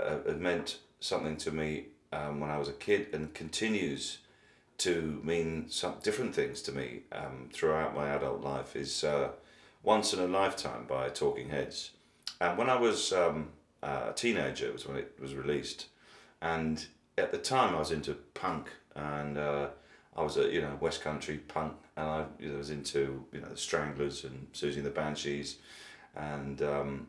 uh, 0.00 0.18
had 0.26 0.40
meant 0.40 0.78
something 1.00 1.36
to 1.38 1.50
me 1.50 1.86
um, 2.12 2.40
when 2.40 2.50
I 2.50 2.58
was 2.58 2.68
a 2.68 2.72
kid 2.72 3.08
and 3.12 3.32
continues 3.34 4.18
to 4.78 5.20
mean 5.24 5.66
some 5.68 5.94
different 6.02 6.34
things 6.34 6.62
to 6.62 6.72
me 6.72 7.02
um, 7.12 7.48
throughout 7.52 7.94
my 7.94 8.08
adult 8.08 8.42
life 8.42 8.76
is 8.76 9.04
uh, 9.04 9.30
"Once 9.82 10.12
in 10.12 10.20
a 10.20 10.26
Lifetime" 10.26 10.84
by 10.86 11.08
Talking 11.08 11.50
Heads. 11.50 11.92
And 12.40 12.58
when 12.58 12.68
I 12.68 12.76
was 12.76 13.12
um, 13.12 13.50
a 13.82 14.12
teenager, 14.14 14.72
was 14.72 14.86
when 14.86 14.98
it 14.98 15.16
was 15.20 15.34
released, 15.34 15.86
and 16.42 16.86
at 17.16 17.32
the 17.32 17.38
time 17.38 17.74
I 17.74 17.78
was 17.78 17.90
into 17.90 18.14
punk 18.34 18.68
and 18.96 19.38
uh, 19.38 19.68
I 20.16 20.22
was 20.22 20.36
a 20.36 20.50
you 20.50 20.60
know 20.60 20.76
West 20.80 21.02
Country 21.02 21.38
punk, 21.38 21.74
and 21.96 22.08
I 22.08 22.56
was 22.56 22.70
into 22.70 23.24
you 23.32 23.40
know 23.40 23.48
the 23.48 23.56
Stranglers 23.56 24.24
and 24.24 24.50
Siouxsie 24.52 24.78
and 24.78 24.86
the 24.86 24.90
Banshees, 24.90 25.58
and 26.14 26.60
um, 26.62 27.06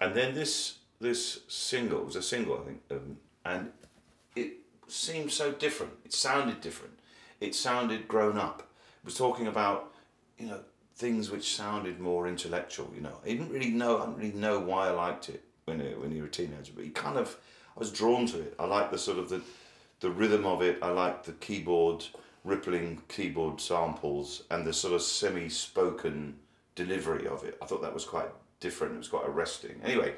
and 0.00 0.14
then 0.14 0.34
this 0.34 0.78
this 1.00 1.40
single 1.48 2.00
it 2.00 2.06
was 2.06 2.16
a 2.16 2.22
single 2.22 2.60
I 2.60 2.64
think, 2.64 2.80
um, 2.90 3.16
and 3.44 3.72
it 4.36 4.52
seemed 4.88 5.32
so 5.32 5.52
different. 5.52 5.92
It 6.04 6.12
sounded 6.12 6.60
different. 6.60 6.98
It 7.40 7.54
sounded 7.54 8.06
grown 8.08 8.38
up. 8.38 8.60
It 9.02 9.04
was 9.04 9.16
talking 9.16 9.46
about 9.46 9.92
you 10.38 10.46
know 10.46 10.60
things 10.94 11.30
which 11.30 11.56
sounded 11.56 11.98
more 11.98 12.28
intellectual. 12.28 12.90
You 12.94 13.00
know, 13.02 13.18
I 13.24 13.28
didn't 13.28 13.50
really 13.50 13.70
know. 13.70 13.98
I 13.98 14.06
didn't 14.06 14.18
really 14.18 14.38
know 14.38 14.60
why 14.60 14.88
I 14.88 14.90
liked 14.90 15.28
it 15.28 15.42
when 15.64 15.80
you 15.80 15.96
when 16.00 16.12
you 16.12 16.22
were 16.22 16.28
a 16.28 16.30
teenager, 16.30 16.72
but 16.74 16.84
you 16.84 16.92
kind 16.92 17.18
of 17.18 17.36
I 17.76 17.80
was 17.80 17.90
drawn 17.90 18.26
to 18.26 18.40
it. 18.40 18.54
I 18.58 18.66
liked 18.66 18.92
the 18.92 18.98
sort 18.98 19.18
of 19.18 19.28
the 19.28 19.42
the 20.00 20.10
rhythm 20.10 20.46
of 20.46 20.62
it. 20.62 20.78
I 20.82 20.90
liked 20.90 21.24
the 21.26 21.32
keyboard 21.32 22.04
rippling 22.44 23.00
keyboard 23.08 23.60
samples 23.60 24.42
and 24.50 24.66
the 24.66 24.72
sort 24.72 24.94
of 24.94 25.02
semi-spoken 25.02 26.36
delivery 26.74 27.28
of 27.28 27.44
it. 27.44 27.56
I 27.62 27.66
thought 27.66 27.82
that 27.82 27.94
was 27.94 28.04
quite 28.04 28.28
different. 28.62 28.94
It 28.94 28.98
was 28.98 29.08
quite 29.08 29.26
arresting. 29.26 29.80
Anyway, 29.84 30.14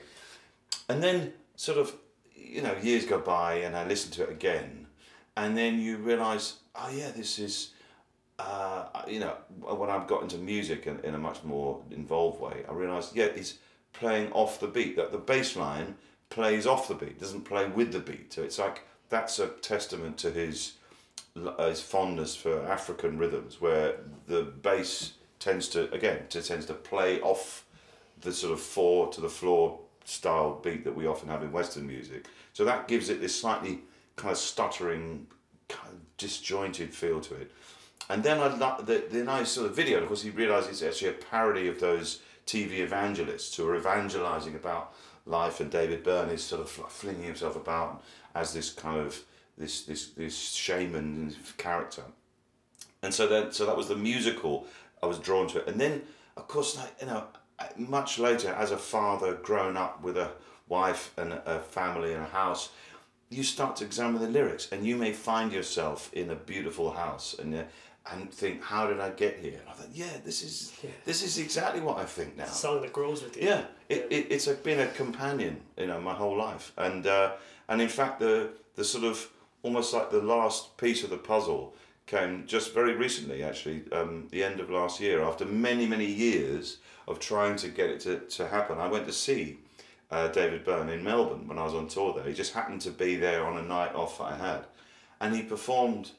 and 0.88 1.02
then 1.02 1.32
sort 1.56 1.78
of 1.78 1.92
you 2.34 2.62
know 2.62 2.76
years 2.80 3.04
go 3.04 3.18
by 3.18 3.54
and 3.56 3.76
I 3.76 3.84
listen 3.84 4.12
to 4.12 4.22
it 4.22 4.30
again, 4.30 4.86
and 5.36 5.58
then 5.58 5.80
you 5.80 5.96
realise, 5.96 6.58
oh 6.76 6.90
yeah, 6.94 7.10
this 7.10 7.38
is. 7.40 7.70
Uh, 8.36 8.86
you 9.06 9.20
know, 9.20 9.32
when 9.60 9.88
I've 9.88 10.08
got 10.08 10.22
into 10.22 10.38
music 10.38 10.88
in, 10.88 10.98
in 11.04 11.14
a 11.14 11.18
much 11.18 11.44
more 11.44 11.80
involved 11.92 12.40
way, 12.40 12.64
I 12.68 12.72
realised, 12.72 13.14
yeah, 13.14 13.26
it's 13.26 13.58
playing 13.92 14.32
off 14.32 14.58
the 14.58 14.66
beat. 14.66 14.96
That 14.96 15.12
the 15.12 15.18
bass 15.18 15.54
line 15.54 15.94
plays 16.30 16.66
off 16.66 16.88
the 16.88 16.94
beat, 16.94 17.20
doesn't 17.20 17.42
play 17.42 17.68
with 17.68 17.92
the 17.92 18.00
beat. 18.00 18.32
So 18.32 18.42
it's 18.42 18.58
like 18.58 18.82
that's 19.08 19.38
a 19.38 19.46
testament 19.46 20.18
to 20.18 20.32
his 20.32 20.72
uh, 21.36 21.68
his 21.68 21.80
fondness 21.80 22.34
for 22.34 22.66
African 22.66 23.18
rhythms, 23.18 23.60
where 23.60 23.96
the 24.26 24.42
bass 24.42 25.12
tends 25.38 25.68
to 25.68 25.92
again 25.92 26.26
to 26.30 26.42
tends 26.42 26.66
to 26.66 26.74
play 26.74 27.20
off 27.20 27.64
the 28.24 28.32
sort 28.32 28.52
of 28.52 28.60
four 28.60 29.08
to 29.12 29.20
the 29.20 29.28
floor 29.28 29.78
style 30.04 30.60
beat 30.62 30.84
that 30.84 30.94
we 30.94 31.06
often 31.06 31.28
have 31.28 31.42
in 31.42 31.52
Western 31.52 31.86
music. 31.86 32.26
So 32.52 32.64
that 32.64 32.88
gives 32.88 33.08
it 33.08 33.20
this 33.20 33.38
slightly 33.38 33.80
kind 34.16 34.32
of 34.32 34.38
stuttering, 34.38 35.26
kind 35.68 35.94
of 35.94 36.16
disjointed 36.16 36.92
feel 36.92 37.20
to 37.20 37.34
it. 37.34 37.50
And 38.10 38.22
then 38.22 38.38
I 38.40 38.48
the 38.82 39.04
the 39.10 39.24
nice 39.24 39.50
sort 39.50 39.66
of 39.66 39.76
video. 39.76 40.00
Of 40.00 40.08
course, 40.08 40.22
he 40.22 40.30
realised 40.30 40.68
it's 40.68 40.82
actually 40.82 41.10
a 41.10 41.12
parody 41.14 41.68
of 41.68 41.80
those 41.80 42.20
TV 42.46 42.80
evangelists 42.80 43.56
who 43.56 43.66
are 43.66 43.76
evangelising 43.76 44.54
about 44.54 44.94
life, 45.26 45.60
and 45.60 45.70
David 45.70 46.02
Byrne 46.02 46.28
is 46.28 46.42
sort 46.42 46.60
of 46.60 46.68
fl- 46.68 46.82
flinging 46.82 47.22
himself 47.22 47.56
about 47.56 48.02
as 48.34 48.52
this 48.52 48.72
kind 48.72 48.98
of 48.98 49.18
this 49.56 49.84
this 49.84 50.08
this 50.08 50.52
shaman 50.52 51.34
character. 51.56 52.02
And 53.02 53.12
so 53.12 53.26
then, 53.26 53.52
so 53.52 53.66
that 53.66 53.76
was 53.76 53.88
the 53.88 53.96
musical. 53.96 54.66
I 55.02 55.06
was 55.06 55.18
drawn 55.18 55.48
to 55.48 55.58
it, 55.58 55.68
and 55.68 55.80
then, 55.80 56.02
of 56.36 56.48
course, 56.48 56.76
like 56.76 56.94
you 57.00 57.06
know, 57.06 57.24
much 57.76 58.18
later, 58.18 58.50
as 58.50 58.70
a 58.70 58.76
father 58.76 59.34
grown 59.34 59.76
up 59.76 60.02
with 60.02 60.16
a 60.16 60.30
wife 60.68 61.12
and 61.16 61.32
a 61.32 61.60
family 61.60 62.12
and 62.12 62.22
a 62.22 62.26
house, 62.26 62.70
you 63.30 63.42
start 63.42 63.76
to 63.76 63.84
examine 63.84 64.20
the 64.20 64.28
lyrics, 64.28 64.68
and 64.72 64.86
you 64.86 64.96
may 64.96 65.12
find 65.12 65.52
yourself 65.52 66.12
in 66.12 66.30
a 66.30 66.34
beautiful 66.34 66.92
house, 66.92 67.34
and 67.38 67.54
uh, 67.54 67.62
and 68.12 68.30
think, 68.30 68.62
how 68.62 68.86
did 68.86 69.00
I 69.00 69.10
get 69.10 69.38
here? 69.38 69.58
And 69.60 69.68
I 69.68 69.72
thought, 69.72 69.88
yeah, 69.92 70.18
this 70.24 70.42
is 70.42 70.72
this 71.04 71.22
is 71.22 71.38
exactly 71.38 71.80
what 71.80 71.98
I 71.98 72.04
think 72.04 72.36
now. 72.36 72.44
A 72.44 72.48
song 72.48 72.82
that 72.82 72.92
grows 72.92 73.22
with 73.22 73.36
you. 73.36 73.48
Yeah, 73.48 73.64
it, 73.88 74.06
it, 74.10 74.26
it's 74.30 74.46
a, 74.46 74.54
been 74.54 74.80
a 74.80 74.86
companion, 74.88 75.60
you 75.78 75.86
know, 75.86 76.00
my 76.00 76.12
whole 76.12 76.36
life, 76.36 76.72
and 76.76 77.06
uh, 77.06 77.32
and 77.68 77.80
in 77.80 77.88
fact 77.88 78.20
the 78.20 78.50
the 78.76 78.84
sort 78.84 79.04
of 79.04 79.30
almost 79.62 79.94
like 79.94 80.10
the 80.10 80.22
last 80.22 80.76
piece 80.76 81.02
of 81.02 81.10
the 81.10 81.16
puzzle 81.16 81.74
came 82.06 82.44
just 82.46 82.74
very 82.74 82.94
recently, 82.94 83.42
actually, 83.42 83.82
um, 83.92 84.28
the 84.30 84.44
end 84.44 84.60
of 84.60 84.70
last 84.70 85.00
year, 85.00 85.22
after 85.22 85.44
many 85.44 85.86
many 85.86 86.06
years 86.06 86.78
of 87.08 87.18
trying 87.18 87.56
to 87.56 87.68
get 87.68 87.90
it 87.90 88.00
to, 88.00 88.18
to 88.20 88.48
happen. 88.48 88.78
I 88.78 88.88
went 88.88 89.06
to 89.06 89.12
see 89.12 89.58
uh, 90.10 90.28
David 90.28 90.64
Byrne 90.64 90.88
in 90.88 91.04
Melbourne 91.04 91.46
when 91.46 91.58
I 91.58 91.64
was 91.64 91.74
on 91.74 91.86
tour 91.88 92.14
there. 92.14 92.24
He 92.24 92.32
just 92.32 92.54
happened 92.54 92.80
to 92.82 92.90
be 92.90 93.16
there 93.16 93.44
on 93.44 93.58
a 93.58 93.62
night 93.62 93.94
off 93.94 94.20
I 94.20 94.36
had, 94.36 94.64
and 95.20 95.34
he 95.34 95.42
performed, 95.42 96.12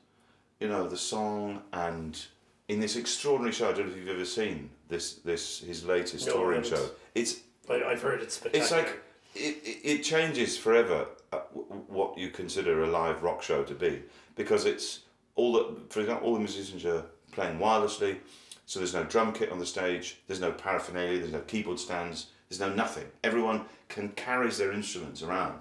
you 0.60 0.68
know, 0.68 0.88
the 0.88 0.98
song 0.98 1.62
and 1.74 2.20
in 2.68 2.80
this 2.80 2.96
extraordinary 2.96 3.54
show. 3.54 3.70
I 3.70 3.74
don't 3.74 3.88
know 3.88 3.92
if 3.94 3.98
you've 3.98 4.10
ever 4.10 4.26
seen 4.26 4.70
this 4.90 5.16
this 5.16 5.60
his 5.60 5.86
latest 5.86 6.28
No, 6.28 6.34
touring 6.34 6.64
haven't. 6.64 6.78
show. 6.78 6.90
It's 7.14 7.42
I, 7.70 7.84
I've 7.84 8.02
heard 8.02 8.22
it's 8.22 8.36
spectacular. 8.36 8.64
it's 8.64 8.72
like 8.72 9.02
it, 9.36 9.58
it, 9.64 9.80
it 9.84 10.04
changes 10.04 10.58
forever 10.58 11.08
uh, 11.34 11.40
what 11.88 12.18
you 12.18 12.30
consider 12.30 12.84
a 12.84 12.88
live 12.88 13.22
rock 13.24 13.42
show 13.44 13.64
to 13.64 13.74
be 13.74 14.02
because 14.36 14.66
it's 14.66 15.02
all 15.36 15.54
the, 15.54 15.76
for 15.90 16.02
example, 16.02 16.28
all 16.28 16.34
the 16.34 16.40
musicians 16.40 16.86
are 16.86 17.04
playing 17.32 17.60
wirelessly, 17.60 18.18
so 18.66 18.80
there's 18.80 18.94
no 18.94 19.04
drum 19.04 19.34
kit 19.34 19.52
on 19.52 19.60
the 19.60 19.66
stage, 19.66 20.18
there's 20.28 20.40
no 20.40 20.52
paraphernalia, 20.52 21.20
there's 21.20 21.32
no 21.32 21.42
keyboard 21.42 21.80
stands, 21.80 22.28
there's 22.50 22.60
no 22.60 22.74
nothing. 22.74 23.06
Everyone 23.24 23.66
can 23.90 24.10
carries 24.10 24.58
their 24.58 24.72
instruments 24.72 25.22
around. 25.22 25.60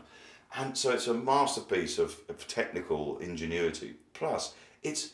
And 0.57 0.77
so 0.77 0.93
it's 0.93 1.09
a 1.09 1.15
masterpiece 1.15 1.99
of, 1.99 2.17
of 2.29 2.47
technical 2.47 3.19
ingenuity. 3.19 3.95
Plus, 4.13 4.55
it's 4.83 5.11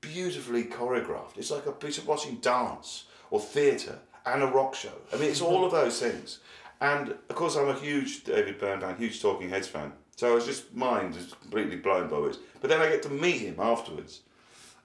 beautifully 0.00 0.64
choreographed. 0.64 1.36
It's 1.36 1.50
like 1.50 1.66
a 1.66 1.72
piece 1.72 1.98
of 1.98 2.06
watching 2.06 2.36
dance 2.36 3.04
or 3.30 3.40
theatre 3.40 3.98
and 4.24 4.42
a 4.42 4.46
rock 4.46 4.74
show. 4.74 4.92
I 5.12 5.16
mean, 5.16 5.30
it's 5.30 5.40
all 5.40 5.64
of 5.64 5.72
those 5.72 5.98
things. 5.98 6.38
And 6.80 7.10
of 7.10 7.34
course, 7.34 7.56
I'm 7.56 7.68
a 7.68 7.74
huge 7.74 8.24
David 8.24 8.58
Byrne 8.58 8.80
fan, 8.80 8.96
huge 8.96 9.20
Talking 9.20 9.50
Heads 9.50 9.68
fan. 9.68 9.92
So 10.16 10.30
I 10.30 10.34
was 10.34 10.46
just 10.46 10.74
mind 10.74 11.14
was 11.14 11.34
completely 11.40 11.76
blown 11.76 12.08
by 12.08 12.20
this. 12.28 12.38
But 12.60 12.70
then 12.70 12.80
I 12.80 12.88
get 12.88 13.02
to 13.02 13.10
meet 13.10 13.38
him 13.40 13.56
afterwards 13.58 14.20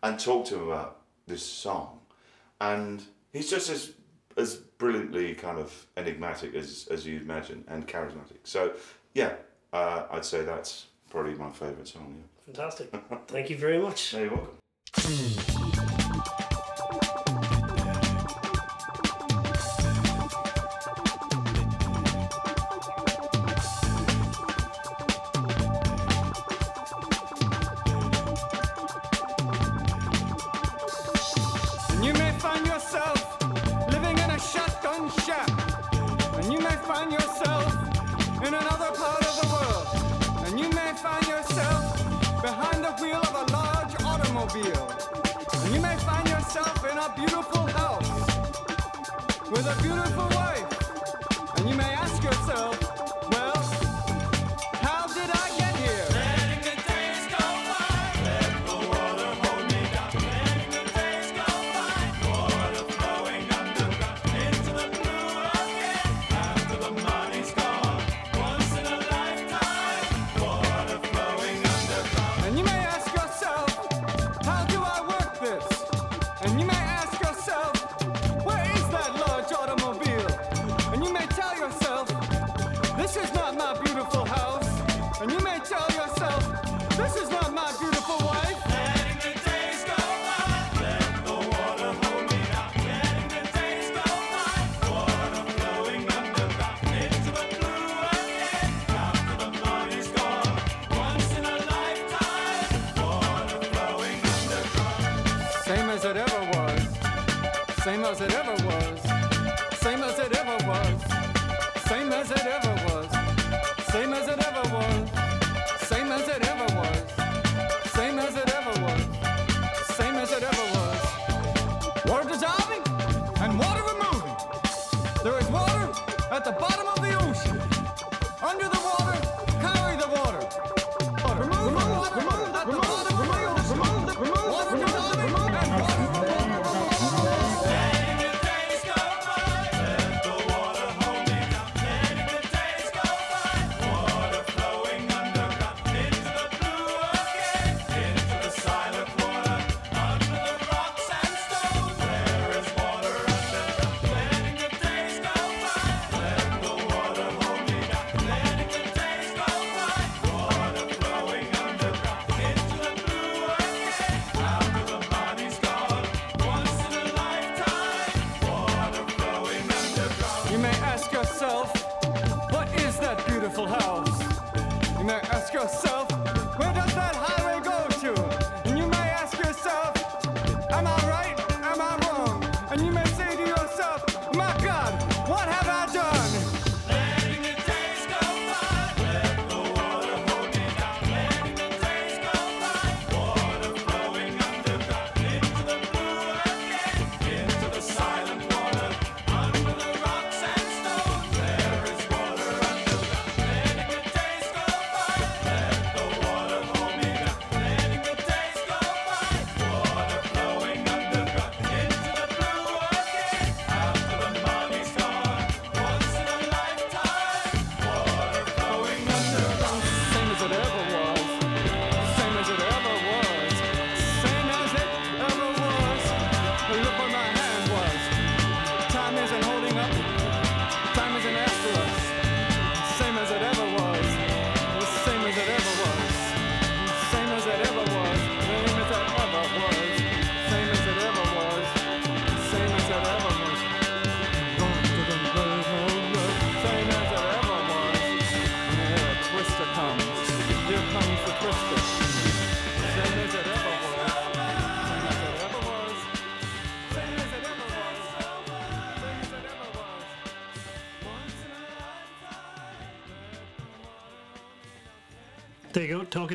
and 0.02 0.20
talk 0.20 0.46
to 0.48 0.56
him 0.56 0.68
about 0.68 1.02
this 1.28 1.46
song, 1.46 2.00
and 2.60 3.04
he's 3.32 3.50
just 3.50 3.70
as 3.70 3.94
as 4.38 4.56
brilliantly 4.56 5.36
kind 5.36 5.60
of 5.60 5.86
enigmatic 5.98 6.56
as 6.56 6.88
as 6.90 7.06
you'd 7.06 7.22
imagine 7.22 7.64
and 7.68 7.88
charismatic. 7.88 8.40
So 8.44 8.74
yeah, 9.14 9.34
uh, 9.74 10.04
I'd 10.12 10.26
say 10.26 10.44
that's 10.44 10.88
probably 11.10 11.36
my 11.36 11.52
favourite 11.52 11.88
song. 11.88 12.24
Yeah. 12.48 12.54
Fantastic. 12.54 12.92
Thank 13.28 13.50
you 13.50 13.58
very 13.58 13.80
much. 13.80 14.14
You're 14.14 14.30
welcome. 14.30 15.56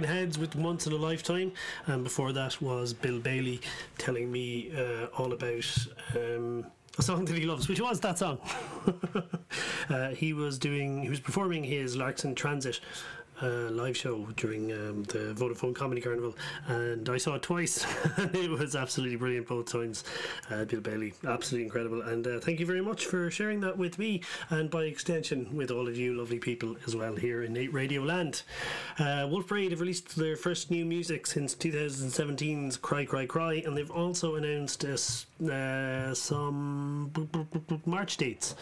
Heads 0.07 0.39
with 0.39 0.55
Once 0.55 0.87
in 0.87 0.93
a 0.93 0.97
Lifetime, 0.97 1.53
and 1.87 2.05
before 2.05 2.33
that 2.33 2.61
was 2.61 2.93
Bill 2.93 3.19
Bailey 3.19 3.61
telling 3.99 4.31
me 4.31 4.73
uh, 4.77 5.07
all 5.19 5.33
about 5.33 5.77
um, 6.15 6.67
a 6.99 7.03
song 7.03 7.25
that 7.25 7.37
he 7.37 7.45
loves, 7.45 7.69
which 7.69 7.81
was 7.81 8.01
that 8.01 8.19
song. 8.19 8.39
uh, 9.89 10.11
he 10.11 10.33
was 10.33 10.59
doing, 10.59 11.03
he 11.03 11.09
was 11.09 11.21
performing 11.21 11.65
his 11.65 11.97
Larks 11.97 12.25
in 12.25 12.35
Transit 12.35 12.81
uh, 13.43 13.71
live 13.71 13.97
show 13.97 14.27
during 14.37 14.73
um, 14.73 15.03
the 15.05 15.35
Vodafone 15.37 15.75
Comedy 15.75 16.01
Carnival, 16.01 16.35
and 16.69 17.09
I 17.09 17.17
saw 17.17 17.35
it 17.35 17.43
twice. 17.43 17.85
it 18.19 18.51
was 18.51 18.77
absolutely 18.77 19.17
brilliant 19.17 19.49
both 19.49 19.71
times. 19.71 20.05
Uh, 20.51 20.65
Bill 20.65 20.81
Bailey, 20.81 21.15
absolutely 21.27 21.65
incredible. 21.65 22.03
And 22.03 22.27
uh, 22.27 22.41
thank 22.41 22.61
you 22.61 22.67
very 22.67 22.81
much 22.81 23.07
for 23.07 23.31
sharing 23.31 23.61
that 23.61 23.77
with 23.77 23.99
me, 23.99 24.23
and 24.51 24.71
by 24.71 24.85
extension 24.85 25.55
with 25.57 25.71
all 25.71 25.89
of 25.89 25.97
you 25.97 26.15
lovely 26.15 26.39
people 26.39 26.77
as 26.87 26.95
well 26.95 27.17
here 27.17 27.43
in 27.43 27.55
Radio 27.73 28.03
Land. 28.03 28.43
Uh, 28.99 29.27
Wolf 29.31 29.49
Parade 29.49 29.73
have 29.73 29.81
released 29.81 30.17
their 30.17 30.37
first 30.37 30.71
new 30.71 30.85
music 30.85 31.27
since 31.27 31.55
2017's 31.55 32.77
Cry 32.77 33.05
Cry 33.05 33.27
Cry, 33.27 33.63
and 33.67 33.77
they've 33.77 33.91
also 33.91 34.37
announced 34.37 34.85
uh, 34.85 36.15
some 36.15 37.11
March 37.85 38.17
dates, 38.17 38.55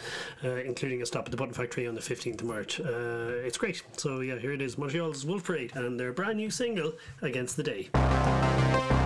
uh, 0.43 0.55
including 0.55 1.01
a 1.01 1.05
stop 1.05 1.25
at 1.25 1.31
the 1.31 1.37
Button 1.37 1.53
Factory 1.53 1.87
on 1.87 1.93
the 1.93 2.01
15th 2.01 2.41
of 2.41 2.47
March. 2.47 2.79
It's 2.79 3.57
great. 3.57 3.83
So, 3.97 4.21
yeah, 4.21 4.37
here 4.39 4.51
it 4.51 4.62
is 4.63 4.77
Montreal's 4.77 5.25
Wolf 5.25 5.43
Parade 5.43 5.75
and 5.75 5.99
their 5.99 6.13
brand 6.13 6.37
new 6.37 6.49
single, 6.49 6.93
Against 7.21 7.57
the 7.57 7.63
Day. 7.63 9.02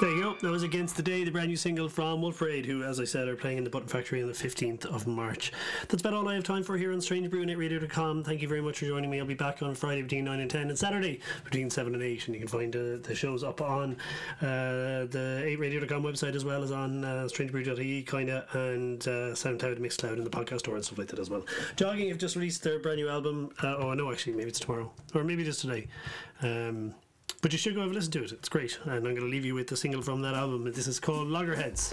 That 0.00 0.50
was 0.50 0.62
Against 0.62 0.96
the 0.96 1.02
Day, 1.02 1.24
the 1.24 1.30
brand 1.30 1.48
new 1.48 1.56
single 1.56 1.88
from 1.88 2.22
Wolf 2.22 2.38
Parade, 2.38 2.64
who, 2.64 2.84
as 2.84 3.00
I 3.00 3.04
said, 3.04 3.26
are 3.26 3.34
playing 3.34 3.58
in 3.58 3.64
the 3.64 3.70
Button 3.70 3.88
Factory 3.88 4.22
on 4.22 4.28
the 4.28 4.34
15th 4.34 4.86
of 4.86 5.08
March. 5.08 5.52
That's 5.88 6.00
about 6.00 6.14
all 6.14 6.28
I 6.28 6.34
have 6.34 6.44
time 6.44 6.62
for 6.62 6.78
here 6.78 6.92
on 6.92 7.00
Strange 7.00 7.28
Brew 7.30 7.42
and 7.42 7.50
8radio.com. 7.50 8.22
Thank 8.22 8.40
you 8.40 8.46
very 8.46 8.60
much 8.60 8.78
for 8.78 8.86
joining 8.86 9.10
me. 9.10 9.18
I'll 9.18 9.26
be 9.26 9.34
back 9.34 9.60
on 9.60 9.74
Friday 9.74 10.02
between 10.02 10.24
9 10.24 10.38
and 10.38 10.50
10 10.50 10.68
and 10.68 10.78
Saturday 10.78 11.20
between 11.42 11.68
7 11.68 11.94
and 11.94 12.02
8. 12.02 12.26
And 12.26 12.34
you 12.34 12.40
can 12.40 12.48
find 12.48 12.76
uh, 12.76 12.98
the 13.02 13.14
shows 13.14 13.42
up 13.42 13.60
on 13.60 13.96
uh, 14.40 15.06
the 15.06 15.42
8radio.com 15.58 16.04
website 16.04 16.36
as 16.36 16.44
well 16.44 16.62
as 16.62 16.70
on 16.70 17.04
uh, 17.04 17.26
strangebrew.ie, 17.30 18.02
kind 18.04 18.30
of, 18.30 18.54
and 18.54 19.02
uh, 19.08 19.34
SoundCloud, 19.34 19.80
Mixcloud, 19.80 20.12
and 20.12 20.24
the 20.24 20.30
podcast 20.30 20.60
store 20.60 20.76
and 20.76 20.84
stuff 20.84 20.98
like 20.98 21.08
that 21.08 21.18
as 21.18 21.28
well. 21.28 21.44
Jogging 21.74 22.08
have 22.08 22.18
just 22.18 22.36
released 22.36 22.62
their 22.62 22.78
brand 22.78 22.98
new 22.98 23.08
album. 23.08 23.50
Uh, 23.62 23.76
oh, 23.76 23.94
no, 23.94 24.12
actually, 24.12 24.34
maybe 24.34 24.50
it's 24.50 24.60
tomorrow. 24.60 24.92
Or 25.14 25.24
maybe 25.24 25.42
is 25.42 25.58
today. 25.58 25.88
Um, 26.42 26.94
but 27.40 27.52
you 27.52 27.58
should 27.58 27.74
go 27.74 27.82
have 27.82 27.90
a 27.90 27.94
listen 27.94 28.12
to 28.12 28.24
it. 28.24 28.32
It's 28.32 28.48
great. 28.48 28.78
And 28.84 28.92
I'm 28.92 29.02
going 29.02 29.16
to 29.16 29.22
leave 29.22 29.44
you 29.44 29.54
with 29.54 29.68
the 29.68 29.76
single 29.76 30.02
from 30.02 30.22
that 30.22 30.34
album. 30.34 30.64
This 30.72 30.86
is 30.86 30.98
called 30.98 31.28
Loggerheads. 31.28 31.92